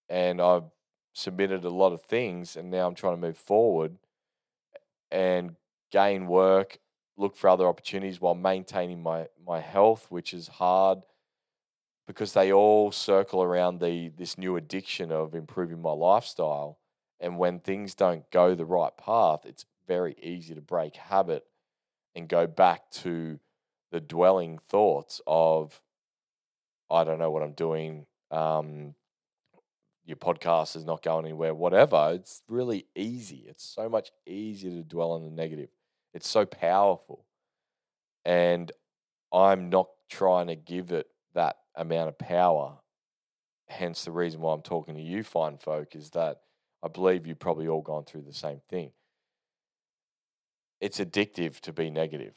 And 0.09 0.41
I've 0.41 0.65
submitted 1.13 1.63
a 1.63 1.69
lot 1.69 1.93
of 1.93 2.01
things, 2.03 2.57
and 2.57 2.69
now 2.69 2.85
I'm 2.85 2.95
trying 2.95 3.15
to 3.15 3.21
move 3.21 3.37
forward 3.37 3.97
and 5.09 5.55
gain 5.91 6.27
work, 6.27 6.79
look 7.17 7.35
for 7.35 7.49
other 7.49 7.65
opportunities 7.65 8.19
while 8.19 8.35
maintaining 8.35 9.01
my, 9.01 9.27
my 9.45 9.59
health, 9.59 10.07
which 10.09 10.33
is 10.33 10.47
hard 10.47 10.99
because 12.07 12.33
they 12.33 12.51
all 12.51 12.91
circle 12.91 13.43
around 13.43 13.79
the 13.79 14.09
this 14.09 14.37
new 14.37 14.55
addiction 14.55 15.11
of 15.11 15.35
improving 15.35 15.81
my 15.81 15.91
lifestyle. 15.91 16.79
And 17.19 17.37
when 17.37 17.59
things 17.59 17.93
don't 17.93 18.29
go 18.31 18.55
the 18.55 18.65
right 18.65 18.95
path, 18.97 19.45
it's 19.45 19.65
very 19.87 20.15
easy 20.21 20.55
to 20.55 20.61
break 20.61 20.95
habit 20.95 21.45
and 22.15 22.27
go 22.27 22.47
back 22.47 22.89
to 22.91 23.39
the 23.91 24.01
dwelling 24.01 24.59
thoughts 24.69 25.21
of 25.27 25.81
I 26.89 27.03
don't 27.03 27.19
know 27.19 27.31
what 27.31 27.43
I'm 27.43 27.53
doing. 27.53 28.05
Um, 28.31 28.95
your 30.05 30.17
podcast 30.17 30.75
is 30.75 30.83
not 30.83 31.03
going 31.03 31.25
anywhere, 31.25 31.53
whatever. 31.53 32.11
It's 32.13 32.41
really 32.49 32.85
easy. 32.95 33.45
It's 33.47 33.63
so 33.63 33.87
much 33.87 34.11
easier 34.25 34.71
to 34.71 34.83
dwell 34.83 35.11
on 35.11 35.23
the 35.23 35.29
negative. 35.29 35.69
It's 36.13 36.27
so 36.27 36.45
powerful. 36.45 37.25
And 38.25 38.71
I'm 39.31 39.69
not 39.69 39.87
trying 40.09 40.47
to 40.47 40.55
give 40.55 40.91
it 40.91 41.07
that 41.33 41.57
amount 41.75 42.09
of 42.09 42.17
power. 42.17 42.77
Hence, 43.67 44.03
the 44.03 44.11
reason 44.11 44.41
why 44.41 44.53
I'm 44.53 44.61
talking 44.61 44.95
to 44.95 45.01
you, 45.01 45.23
fine 45.23 45.57
folk, 45.57 45.95
is 45.95 46.09
that 46.11 46.41
I 46.83 46.87
believe 46.87 47.25
you've 47.25 47.39
probably 47.39 47.67
all 47.67 47.81
gone 47.81 48.03
through 48.03 48.23
the 48.23 48.33
same 48.33 48.61
thing. 48.69 48.91
It's 50.79 50.99
addictive 50.99 51.59
to 51.61 51.73
be 51.73 51.89
negative. 51.89 52.35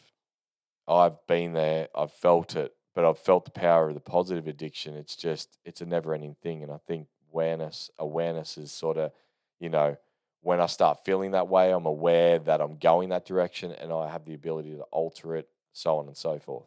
I've 0.86 1.26
been 1.26 1.54
there, 1.54 1.88
I've 1.94 2.12
felt 2.12 2.56
it, 2.56 2.74
but 2.94 3.04
I've 3.04 3.18
felt 3.18 3.46
the 3.46 3.50
power 3.50 3.88
of 3.88 3.94
the 3.94 4.00
positive 4.00 4.46
addiction. 4.46 4.94
It's 4.94 5.16
just 5.16 5.58
it's 5.64 5.80
a 5.80 5.86
never 5.86 6.14
ending 6.14 6.36
thing. 6.42 6.62
And 6.62 6.70
I 6.70 6.78
think 6.86 7.08
awareness 7.32 7.90
awareness 7.98 8.58
is 8.58 8.70
sort 8.70 8.98
of, 8.98 9.12
you 9.60 9.70
know, 9.70 9.96
when 10.42 10.60
I 10.60 10.66
start 10.66 11.04
feeling 11.06 11.30
that 11.30 11.48
way, 11.48 11.72
I'm 11.72 11.86
aware 11.86 12.38
that 12.40 12.60
I'm 12.60 12.76
going 12.76 13.08
that 13.08 13.24
direction 13.24 13.72
and 13.72 13.92
I 13.92 14.10
have 14.10 14.26
the 14.26 14.34
ability 14.34 14.76
to 14.76 14.82
alter 14.92 15.36
it, 15.36 15.48
so 15.72 15.96
on 15.96 16.06
and 16.06 16.16
so 16.16 16.38
forth. 16.38 16.66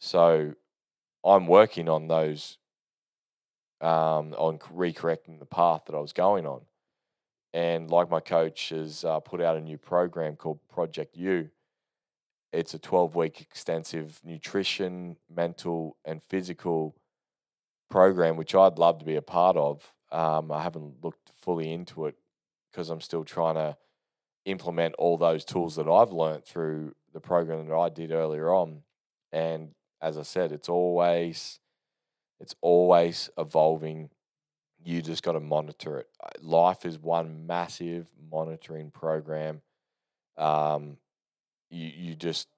So 0.00 0.54
I'm 1.24 1.46
working 1.46 1.88
on 1.88 2.08
those 2.08 2.58
um, 3.80 4.34
on 4.34 4.58
recorrecting 4.58 5.38
the 5.38 5.46
path 5.46 5.82
that 5.86 5.94
I 5.94 6.00
was 6.00 6.12
going 6.12 6.46
on. 6.46 6.62
And 7.52 7.90
like 7.90 8.10
my 8.10 8.20
coach 8.20 8.68
has 8.68 9.04
uh, 9.04 9.20
put 9.20 9.40
out 9.40 9.56
a 9.56 9.60
new 9.60 9.78
program 9.78 10.36
called 10.36 10.60
Project 10.68 11.16
U, 11.16 11.50
it's 12.52 12.74
a 12.74 12.78
12 12.78 13.14
week 13.14 13.40
extensive 13.40 14.20
nutrition, 14.24 15.16
mental, 15.32 15.96
and 16.04 16.22
physical 16.22 16.96
program, 17.88 18.36
which 18.36 18.54
I'd 18.54 18.78
love 18.78 18.98
to 18.98 19.04
be 19.04 19.16
a 19.16 19.22
part 19.22 19.56
of. 19.56 19.92
Um, 20.10 20.50
I 20.50 20.62
haven't 20.62 21.02
looked 21.02 21.30
fully 21.40 21.72
into 21.72 22.06
it 22.06 22.16
because 22.70 22.90
I'm 22.90 23.00
still 23.00 23.24
trying 23.24 23.54
to 23.54 23.76
implement 24.46 24.94
all 24.96 25.16
those 25.16 25.44
tools 25.44 25.76
that 25.76 25.88
I've 25.88 26.12
learned 26.12 26.44
through 26.44 26.94
the 27.12 27.20
program 27.20 27.66
that 27.66 27.74
I 27.74 27.88
did 27.88 28.10
earlier 28.10 28.52
on, 28.52 28.82
and 29.32 29.70
as 30.02 30.18
I 30.18 30.22
said, 30.22 30.52
it's 30.52 30.68
always 30.68 31.58
it's 32.40 32.54
always 32.60 33.30
evolving. 33.36 34.10
You 34.82 35.02
just 35.02 35.22
got 35.22 35.32
to 35.32 35.40
monitor 35.40 35.98
it. 35.98 36.08
Life 36.40 36.86
is 36.86 36.98
one 36.98 37.46
massive 37.46 38.06
monitoring 38.30 38.90
program. 38.90 39.60
Um, 40.36 40.96
you 41.70 41.90
you 41.94 42.14
just 42.14 42.48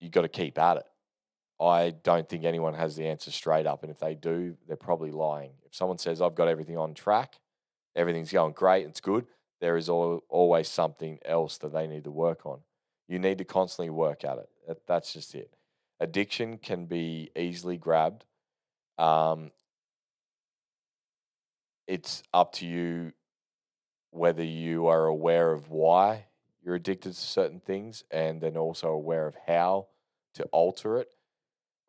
you 0.00 0.08
got 0.08 0.22
to 0.22 0.28
keep 0.28 0.58
at 0.58 0.78
it. 0.78 0.86
I 1.58 1.90
don't 2.02 2.28
think 2.28 2.44
anyone 2.44 2.74
has 2.74 2.96
the 2.96 3.06
answer 3.06 3.30
straight 3.30 3.66
up, 3.66 3.82
and 3.82 3.90
if 3.90 3.98
they 3.98 4.14
do, 4.14 4.56
they're 4.66 4.76
probably 4.76 5.10
lying. 5.10 5.52
If 5.64 5.74
someone 5.74 5.98
says 5.98 6.20
I've 6.20 6.34
got 6.34 6.48
everything 6.48 6.76
on 6.76 6.92
track, 6.92 7.38
everything's 7.94 8.30
going 8.30 8.52
great, 8.52 8.86
it's 8.86 9.00
good, 9.00 9.26
there 9.60 9.76
is 9.76 9.88
al- 9.88 10.22
always 10.28 10.68
something 10.68 11.18
else 11.24 11.56
that 11.58 11.72
they 11.72 11.86
need 11.86 12.04
to 12.04 12.10
work 12.10 12.44
on. 12.44 12.60
You 13.08 13.18
need 13.18 13.38
to 13.38 13.44
constantly 13.44 13.90
work 13.90 14.24
at 14.24 14.38
it. 14.38 14.82
That's 14.86 15.12
just 15.12 15.34
it. 15.34 15.56
Addiction 16.00 16.58
can 16.58 16.86
be 16.86 17.30
easily 17.36 17.76
grabbed. 17.76 18.24
Um, 18.98 19.50
it's 21.86 22.22
up 22.34 22.52
to 22.54 22.66
you 22.66 23.12
whether 24.10 24.44
you 24.44 24.86
are 24.86 25.06
aware 25.06 25.52
of 25.52 25.70
why 25.70 26.26
you're 26.64 26.74
addicted 26.74 27.12
to 27.12 27.20
certain 27.20 27.60
things 27.60 28.02
and 28.10 28.40
then 28.40 28.56
also 28.56 28.88
aware 28.88 29.26
of 29.26 29.36
how 29.46 29.86
to 30.34 30.42
alter 30.44 30.98
it. 30.98 31.08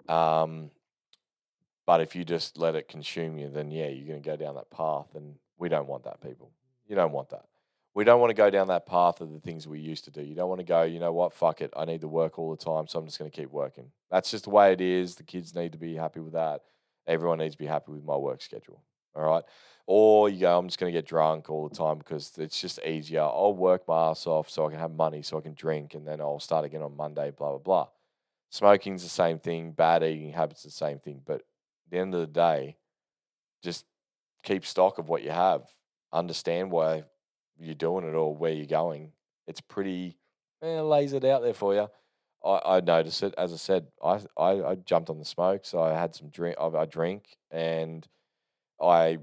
Um, 0.09 0.71
but 1.85 2.01
if 2.01 2.15
you 2.15 2.23
just 2.23 2.57
let 2.57 2.75
it 2.75 2.87
consume 2.87 3.37
you, 3.37 3.49
then 3.49 3.71
yeah, 3.71 3.87
you're 3.87 4.07
going 4.07 4.21
to 4.21 4.29
go 4.29 4.35
down 4.35 4.55
that 4.55 4.69
path. 4.69 5.07
And 5.15 5.35
we 5.57 5.69
don't 5.69 5.87
want 5.87 6.03
that, 6.03 6.21
people. 6.21 6.51
You 6.87 6.95
don't 6.95 7.11
want 7.11 7.29
that. 7.29 7.45
We 7.97 8.03
don't 8.03 8.19
want 8.19 8.29
to 8.29 8.35
go 8.35 8.51
down 8.51 8.67
that 8.67 8.85
path 8.85 9.21
of 9.21 9.33
the 9.33 9.39
things 9.39 9.67
we 9.67 9.79
used 9.79 10.03
to 10.03 10.11
do. 10.11 10.21
You 10.21 10.35
don't 10.35 10.49
want 10.49 10.59
to 10.59 10.63
go, 10.63 10.83
you 10.83 10.99
know 10.99 11.13
what, 11.13 11.33
fuck 11.33 11.61
it. 11.61 11.73
I 11.75 11.85
need 11.85 12.01
to 12.01 12.07
work 12.07 12.37
all 12.37 12.51
the 12.51 12.63
time, 12.63 12.85
so 12.87 12.99
I'm 12.99 13.07
just 13.07 13.17
going 13.17 13.31
to 13.31 13.35
keep 13.35 13.49
working. 13.49 13.89
That's 14.11 14.29
just 14.29 14.43
the 14.43 14.51
way 14.51 14.71
it 14.71 14.81
is. 14.81 15.15
The 15.15 15.23
kids 15.23 15.55
need 15.55 15.71
to 15.71 15.79
be 15.79 15.95
happy 15.95 16.19
with 16.19 16.33
that. 16.33 16.61
Everyone 17.07 17.39
needs 17.39 17.55
to 17.55 17.57
be 17.57 17.65
happy 17.65 17.91
with 17.91 18.03
my 18.03 18.15
work 18.15 18.43
schedule. 18.43 18.83
All 19.15 19.23
right. 19.23 19.43
Or 19.87 20.29
you 20.29 20.41
go, 20.41 20.59
I'm 20.59 20.67
just 20.67 20.77
going 20.79 20.93
to 20.93 20.95
get 20.95 21.07
drunk 21.07 21.49
all 21.49 21.67
the 21.67 21.75
time 21.75 21.97
because 21.97 22.33
it's 22.37 22.61
just 22.61 22.77
easier. 22.85 23.21
I'll 23.21 23.55
work 23.55 23.87
my 23.87 24.11
ass 24.11 24.27
off 24.27 24.47
so 24.47 24.67
I 24.67 24.69
can 24.69 24.77
have 24.79 24.91
money, 24.91 25.23
so 25.23 25.39
I 25.39 25.41
can 25.41 25.55
drink, 25.55 25.95
and 25.95 26.07
then 26.07 26.21
I'll 26.21 26.39
start 26.39 26.65
again 26.65 26.83
on 26.83 26.95
Monday, 26.95 27.31
blah, 27.31 27.49
blah, 27.49 27.57
blah. 27.57 27.87
Smoking's 28.51 29.01
the 29.01 29.09
same 29.09 29.39
thing. 29.39 29.71
Bad 29.71 30.03
eating 30.03 30.33
habits 30.33 30.61
the 30.61 30.69
same 30.69 30.99
thing. 30.99 31.21
But 31.25 31.37
at 31.37 31.45
the 31.89 31.97
end 31.97 32.13
of 32.13 32.19
the 32.19 32.27
day, 32.27 32.77
just 33.63 33.85
keep 34.43 34.67
stock 34.67 34.99
of 34.99 35.09
what 35.09 35.23
you 35.23 35.31
have. 35.31 35.63
Understand 36.13 36.69
why 36.69 37.05
you're 37.59 37.75
doing 37.75 38.05
it 38.07 38.13
or 38.13 38.35
where 38.35 38.51
you're 38.51 38.65
going. 38.65 39.11
It's 39.47 39.61
pretty 39.61 40.17
eh, 40.61 40.81
lays 40.81 41.13
it 41.13 41.23
out 41.25 41.41
there 41.41 41.53
for 41.53 41.73
you. 41.73 41.87
I, 42.43 42.77
I 42.77 42.79
noticed 42.81 43.23
it. 43.23 43.33
As 43.37 43.53
I 43.53 43.57
said, 43.57 43.87
I, 44.03 44.19
I, 44.37 44.63
I 44.63 44.75
jumped 44.75 45.09
on 45.09 45.19
the 45.19 45.25
smoke, 45.25 45.63
I 45.73 45.93
had 45.93 46.15
some 46.15 46.29
drink. 46.29 46.57
I, 46.59 46.67
I 46.67 46.85
drink 46.85 47.37
and 47.51 48.07
I 48.81 49.19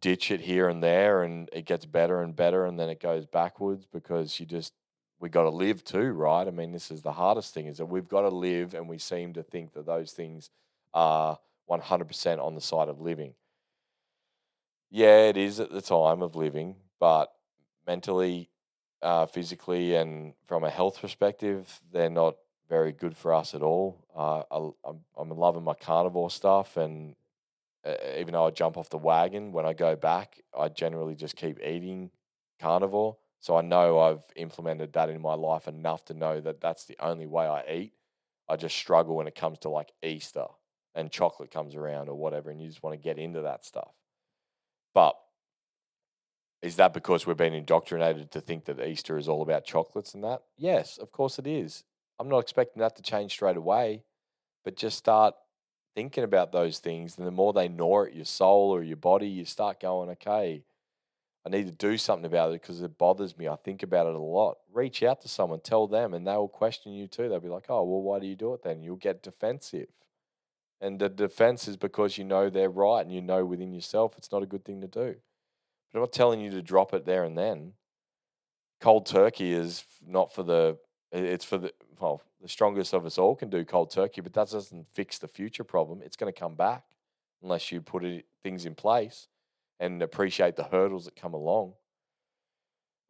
ditch 0.00 0.30
it 0.30 0.40
here 0.40 0.68
and 0.68 0.82
there, 0.82 1.22
and 1.22 1.48
it 1.52 1.64
gets 1.64 1.86
better 1.86 2.22
and 2.22 2.34
better, 2.36 2.66
and 2.66 2.78
then 2.78 2.90
it 2.90 3.00
goes 3.00 3.24
backwards 3.24 3.86
because 3.90 4.38
you 4.38 4.46
just 4.46 4.74
we 5.20 5.28
got 5.28 5.44
to 5.44 5.50
live 5.50 5.84
too, 5.84 6.10
right? 6.10 6.46
I 6.46 6.50
mean, 6.50 6.72
this 6.72 6.90
is 6.90 7.02
the 7.02 7.12
hardest 7.12 7.54
thing 7.54 7.66
is 7.66 7.78
that 7.78 7.86
we've 7.86 8.08
got 8.08 8.22
to 8.22 8.28
live, 8.28 8.74
and 8.74 8.88
we 8.88 8.98
seem 8.98 9.32
to 9.34 9.42
think 9.42 9.72
that 9.74 9.86
those 9.86 10.12
things 10.12 10.50
are 10.92 11.38
100% 11.70 12.44
on 12.44 12.54
the 12.54 12.60
side 12.60 12.88
of 12.88 13.00
living. 13.00 13.34
Yeah, 14.90 15.28
it 15.28 15.36
is 15.36 15.60
at 15.60 15.70
the 15.70 15.80
time 15.80 16.20
of 16.20 16.34
living, 16.34 16.74
but 17.00 17.32
mentally, 17.86 18.50
uh, 19.02 19.26
physically, 19.26 19.94
and 19.94 20.34
from 20.46 20.64
a 20.64 20.70
health 20.70 21.00
perspective, 21.00 21.80
they're 21.92 22.10
not 22.10 22.36
very 22.68 22.92
good 22.92 23.16
for 23.16 23.34
us 23.34 23.54
at 23.54 23.62
all. 23.62 24.04
Uh, 24.16 24.42
I, 24.50 24.88
I'm, 24.88 25.00
I'm 25.16 25.30
loving 25.30 25.64
my 25.64 25.74
carnivore 25.74 26.30
stuff, 26.30 26.76
and 26.76 27.14
uh, 27.84 27.94
even 28.18 28.32
though 28.32 28.46
I 28.46 28.50
jump 28.50 28.76
off 28.76 28.90
the 28.90 28.98
wagon, 28.98 29.52
when 29.52 29.66
I 29.66 29.72
go 29.72 29.96
back, 29.96 30.40
I 30.56 30.68
generally 30.68 31.14
just 31.14 31.36
keep 31.36 31.60
eating 31.60 32.10
carnivore. 32.60 33.16
So 33.40 33.56
I 33.56 33.62
know 33.62 33.98
I've 33.98 34.22
implemented 34.36 34.92
that 34.92 35.10
in 35.10 35.20
my 35.20 35.34
life 35.34 35.66
enough 35.66 36.04
to 36.06 36.14
know 36.14 36.40
that 36.40 36.60
that's 36.60 36.84
the 36.84 36.96
only 37.00 37.26
way 37.26 37.44
I 37.44 37.64
eat. 37.72 37.92
I 38.48 38.56
just 38.56 38.76
struggle 38.76 39.16
when 39.16 39.26
it 39.26 39.34
comes 39.34 39.58
to 39.60 39.68
like 39.68 39.92
Easter 40.02 40.46
and 40.94 41.10
chocolate 41.10 41.50
comes 41.50 41.74
around 41.74 42.08
or 42.08 42.14
whatever, 42.14 42.50
and 42.50 42.60
you 42.60 42.68
just 42.68 42.82
want 42.82 42.94
to 42.94 43.02
get 43.02 43.18
into 43.18 43.40
that 43.42 43.64
stuff. 43.64 43.92
But 44.94 45.16
is 46.62 46.76
that 46.76 46.94
because 46.94 47.26
we've 47.26 47.36
been 47.36 47.54
indoctrinated 47.54 48.30
to 48.30 48.40
think 48.40 48.64
that 48.66 48.80
Easter 48.80 49.18
is 49.18 49.28
all 49.28 49.42
about 49.42 49.64
chocolates 49.64 50.14
and 50.14 50.22
that? 50.22 50.42
Yes, 50.56 50.96
of 50.96 51.10
course 51.10 51.38
it 51.38 51.46
is. 51.46 51.82
I'm 52.20 52.28
not 52.28 52.38
expecting 52.38 52.80
that 52.80 52.94
to 52.96 53.02
change 53.02 53.32
straight 53.32 53.56
away, 53.56 54.04
but 54.64 54.76
just 54.76 54.96
start 54.96 55.34
thinking 55.94 56.22
about 56.22 56.52
those 56.52 56.78
things. 56.78 57.18
And 57.18 57.26
the 57.26 57.32
more 57.32 57.52
they 57.52 57.68
gnaw 57.68 58.04
at 58.04 58.14
your 58.14 58.24
soul 58.24 58.70
or 58.70 58.82
your 58.82 58.96
body, 58.96 59.26
you 59.26 59.44
start 59.44 59.80
going, 59.80 60.10
okay, 60.10 60.62
I 61.44 61.48
need 61.48 61.66
to 61.66 61.72
do 61.72 61.98
something 61.98 62.26
about 62.26 62.50
it 62.50 62.62
because 62.62 62.80
it 62.80 62.96
bothers 62.96 63.36
me. 63.36 63.48
I 63.48 63.56
think 63.56 63.82
about 63.82 64.06
it 64.06 64.14
a 64.14 64.20
lot. 64.20 64.58
Reach 64.72 65.02
out 65.02 65.20
to 65.22 65.28
someone, 65.28 65.58
tell 65.58 65.88
them, 65.88 66.14
and 66.14 66.24
they 66.24 66.36
will 66.36 66.48
question 66.48 66.92
you 66.92 67.08
too. 67.08 67.28
They'll 67.28 67.40
be 67.40 67.48
like, 67.48 67.66
oh, 67.68 67.82
well, 67.82 68.02
why 68.02 68.20
do 68.20 68.26
you 68.28 68.36
do 68.36 68.54
it 68.54 68.62
then? 68.62 68.82
You'll 68.82 68.96
get 68.96 69.22
defensive. 69.22 69.88
And 70.80 71.00
the 71.00 71.08
defense 71.08 71.66
is 71.66 71.76
because 71.76 72.18
you 72.18 72.24
know 72.24 72.48
they're 72.48 72.70
right 72.70 73.00
and 73.00 73.12
you 73.12 73.20
know 73.20 73.44
within 73.44 73.72
yourself 73.72 74.14
it's 74.16 74.30
not 74.30 74.42
a 74.42 74.46
good 74.46 74.64
thing 74.64 74.80
to 74.80 74.88
do. 74.88 75.16
But 75.92 75.98
I'm 75.98 76.02
not 76.02 76.12
telling 76.12 76.40
you 76.40 76.50
to 76.52 76.62
drop 76.62 76.94
it 76.94 77.04
there 77.04 77.24
and 77.24 77.36
then. 77.36 77.74
Cold 78.80 79.06
turkey 79.06 79.52
is 79.52 79.84
not 80.04 80.34
for 80.34 80.42
the, 80.42 80.78
it's 81.12 81.44
for 81.44 81.58
the, 81.58 81.72
well, 82.00 82.22
the 82.40 82.48
strongest 82.48 82.92
of 82.94 83.06
us 83.06 83.18
all 83.18 83.36
can 83.36 83.50
do 83.50 83.64
cold 83.64 83.90
turkey, 83.90 84.20
but 84.20 84.32
that 84.32 84.50
doesn't 84.50 84.86
fix 84.92 85.18
the 85.18 85.28
future 85.28 85.64
problem. 85.64 86.00
It's 86.02 86.16
going 86.16 86.32
to 86.32 86.38
come 86.38 86.54
back 86.54 86.84
unless 87.42 87.70
you 87.70 87.80
put 87.80 88.04
it, 88.04 88.26
things 88.42 88.64
in 88.64 88.74
place 88.74 89.28
and 89.78 90.00
appreciate 90.02 90.56
the 90.56 90.64
hurdles 90.64 91.04
that 91.04 91.16
come 91.16 91.34
along. 91.34 91.74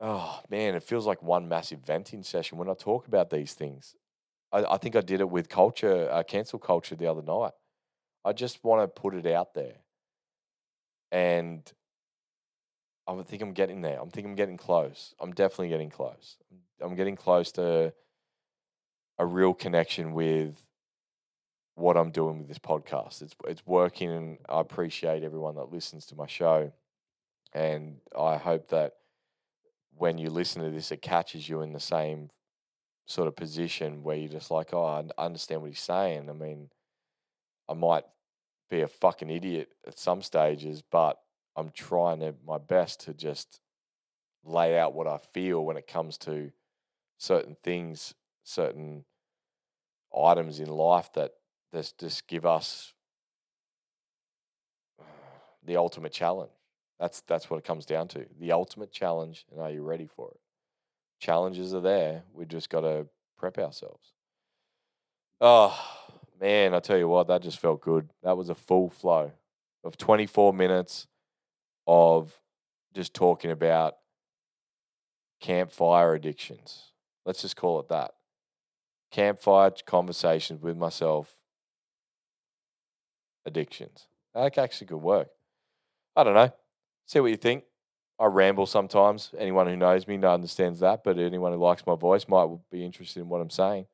Oh 0.00 0.40
man, 0.50 0.74
it 0.74 0.82
feels 0.82 1.06
like 1.06 1.22
one 1.22 1.48
massive 1.48 1.80
venting 1.80 2.22
session 2.22 2.58
when 2.58 2.68
I 2.68 2.74
talk 2.74 3.06
about 3.06 3.30
these 3.30 3.52
things. 3.52 3.94
I, 4.50 4.64
I 4.64 4.76
think 4.78 4.96
I 4.96 5.00
did 5.00 5.20
it 5.20 5.30
with 5.30 5.48
culture, 5.48 6.10
uh, 6.10 6.22
cancel 6.22 6.58
culture 6.58 6.96
the 6.96 7.06
other 7.06 7.22
night. 7.22 7.52
I 8.24 8.32
just 8.32 8.64
want 8.64 8.82
to 8.82 8.88
put 8.88 9.14
it 9.14 9.26
out 9.26 9.54
there, 9.54 9.76
and 11.10 11.70
I 13.06 13.20
think 13.22 13.42
I'm 13.42 13.52
getting 13.52 13.80
there. 13.80 14.00
I'm 14.00 14.10
thinking 14.10 14.30
I'm 14.30 14.36
getting 14.36 14.56
close. 14.56 15.14
I'm 15.20 15.32
definitely 15.32 15.68
getting 15.68 15.90
close. 15.90 16.36
I'm 16.80 16.94
getting 16.94 17.16
close 17.16 17.52
to 17.52 17.92
a 19.18 19.26
real 19.26 19.54
connection 19.54 20.12
with 20.12 20.62
what 21.74 21.96
I'm 21.96 22.10
doing 22.10 22.38
with 22.38 22.48
this 22.48 22.58
podcast. 22.58 23.22
It's 23.22 23.34
it's 23.46 23.66
working, 23.66 24.10
and 24.10 24.38
I 24.48 24.60
appreciate 24.60 25.22
everyone 25.22 25.56
that 25.56 25.72
listens 25.72 26.06
to 26.06 26.16
my 26.16 26.26
show. 26.26 26.72
And 27.52 27.98
I 28.18 28.36
hope 28.36 28.68
that 28.68 28.94
when 29.96 30.18
you 30.18 30.30
listen 30.30 30.62
to 30.62 30.70
this, 30.70 30.90
it 30.90 31.02
catches 31.02 31.48
you 31.48 31.60
in 31.60 31.72
the 31.72 31.80
same 31.80 32.30
sort 33.06 33.28
of 33.28 33.36
position 33.36 34.02
where 34.02 34.16
you're 34.16 34.28
just 34.28 34.50
like, 34.50 34.72
oh, 34.72 34.84
I 35.18 35.22
understand 35.22 35.60
what 35.60 35.70
he's 35.70 35.80
saying. 35.80 36.30
I 36.30 36.32
mean, 36.32 36.70
I 37.68 37.74
might 37.74 38.04
be 38.70 38.80
a 38.80 38.88
fucking 38.88 39.28
idiot 39.28 39.68
at 39.86 39.98
some 39.98 40.22
stages, 40.22 40.82
but 40.82 41.18
I'm 41.56 41.70
trying 41.70 42.20
to, 42.20 42.34
my 42.46 42.58
best 42.58 43.00
to 43.00 43.14
just 43.14 43.60
lay 44.44 44.78
out 44.78 44.94
what 44.94 45.06
I 45.06 45.18
feel 45.18 45.64
when 45.64 45.76
it 45.76 45.86
comes 45.86 46.18
to 46.18 46.52
certain 47.18 47.56
things, 47.62 48.14
certain 48.42 49.04
items 50.16 50.60
in 50.60 50.68
life 50.68 51.12
that 51.14 51.32
just 51.72 51.98
just 51.98 52.26
give 52.26 52.44
us 52.44 52.92
the 55.64 55.76
ultimate 55.76 56.12
challenge. 56.12 56.50
That's 56.98 57.20
that's 57.22 57.50
what 57.50 57.58
it 57.58 57.64
comes 57.64 57.86
down 57.86 58.08
to. 58.08 58.26
The 58.40 58.52
ultimate 58.52 58.92
challenge, 58.92 59.44
and 59.50 59.60
are 59.60 59.70
you 59.70 59.82
ready 59.82 60.06
for 60.06 60.30
it? 60.30 60.40
Challenges 61.20 61.74
are 61.74 61.80
there. 61.80 62.22
We 62.32 62.46
just 62.46 62.70
got 62.70 62.80
to 62.80 63.06
prep 63.36 63.58
ourselves. 63.58 64.12
Oh 65.40 65.78
man, 66.40 66.74
I 66.74 66.80
tell 66.80 66.98
you 66.98 67.08
what, 67.08 67.28
that 67.28 67.42
just 67.42 67.58
felt 67.58 67.80
good. 67.80 68.08
That 68.22 68.36
was 68.36 68.48
a 68.48 68.54
full 68.54 68.90
flow 68.90 69.32
of 69.84 69.96
24 69.96 70.52
minutes 70.52 71.08
of 71.86 72.38
just 72.94 73.14
talking 73.14 73.50
about 73.50 73.96
campfire 75.40 76.14
addictions. 76.14 76.92
Let's 77.24 77.42
just 77.42 77.56
call 77.56 77.80
it 77.80 77.88
that. 77.88 78.12
Campfire 79.10 79.72
conversations 79.86 80.62
with 80.62 80.76
myself 80.76 81.32
addictions. 83.44 84.06
That 84.34 84.56
actually 84.56 84.86
could 84.86 84.96
work. 84.96 85.28
I 86.16 86.24
don't 86.24 86.34
know. 86.34 86.52
See 87.06 87.20
what 87.20 87.30
you 87.30 87.36
think. 87.36 87.64
I 88.18 88.26
ramble 88.26 88.66
sometimes. 88.66 89.32
Anyone 89.36 89.66
who 89.66 89.76
knows 89.76 90.06
me 90.06 90.16
understands 90.24 90.80
that, 90.80 91.02
but 91.02 91.18
anyone 91.18 91.52
who 91.52 91.58
likes 91.58 91.86
my 91.86 91.96
voice 91.96 92.28
might 92.28 92.48
be 92.70 92.84
interested 92.84 93.20
in 93.20 93.28
what 93.28 93.40
I'm 93.40 93.50
saying. 93.50 93.86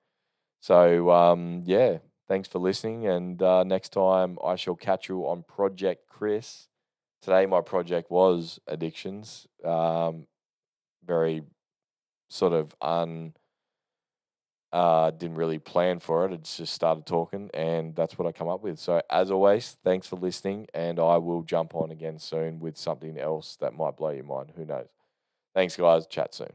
So, 0.60 1.10
um, 1.10 1.62
yeah, 1.64 1.98
thanks 2.26 2.48
for 2.48 2.58
listening. 2.58 3.06
And 3.06 3.42
uh, 3.42 3.64
next 3.64 3.90
time 3.90 4.38
I 4.44 4.56
shall 4.56 4.74
catch 4.74 5.08
you 5.08 5.26
on 5.26 5.44
Project 5.44 6.08
Chris. 6.08 6.68
Today, 7.22 7.46
my 7.46 7.60
project 7.60 8.10
was 8.10 8.60
addictions. 8.66 9.46
Um, 9.64 10.26
very 11.04 11.42
sort 12.28 12.52
of 12.52 12.74
un 12.80 13.34
Uh, 14.70 15.10
didn't 15.12 15.36
really 15.36 15.58
plan 15.58 15.98
for 15.98 16.26
it. 16.26 16.32
I 16.32 16.36
just 16.36 16.74
started 16.74 17.06
talking, 17.06 17.48
and 17.54 17.94
that's 17.96 18.18
what 18.18 18.28
I 18.28 18.32
come 18.32 18.48
up 18.48 18.62
with. 18.62 18.78
So, 18.78 19.00
as 19.08 19.30
always, 19.30 19.78
thanks 19.82 20.06
for 20.06 20.16
listening, 20.16 20.66
and 20.74 21.00
I 21.00 21.16
will 21.16 21.42
jump 21.42 21.74
on 21.74 21.90
again 21.90 22.18
soon 22.18 22.60
with 22.60 22.76
something 22.76 23.16
else 23.18 23.56
that 23.56 23.72
might 23.72 23.96
blow 23.96 24.10
your 24.10 24.24
mind. 24.24 24.52
Who 24.56 24.66
knows? 24.66 24.88
Thanks, 25.54 25.76
guys. 25.76 26.06
Chat 26.06 26.34
soon. 26.34 26.52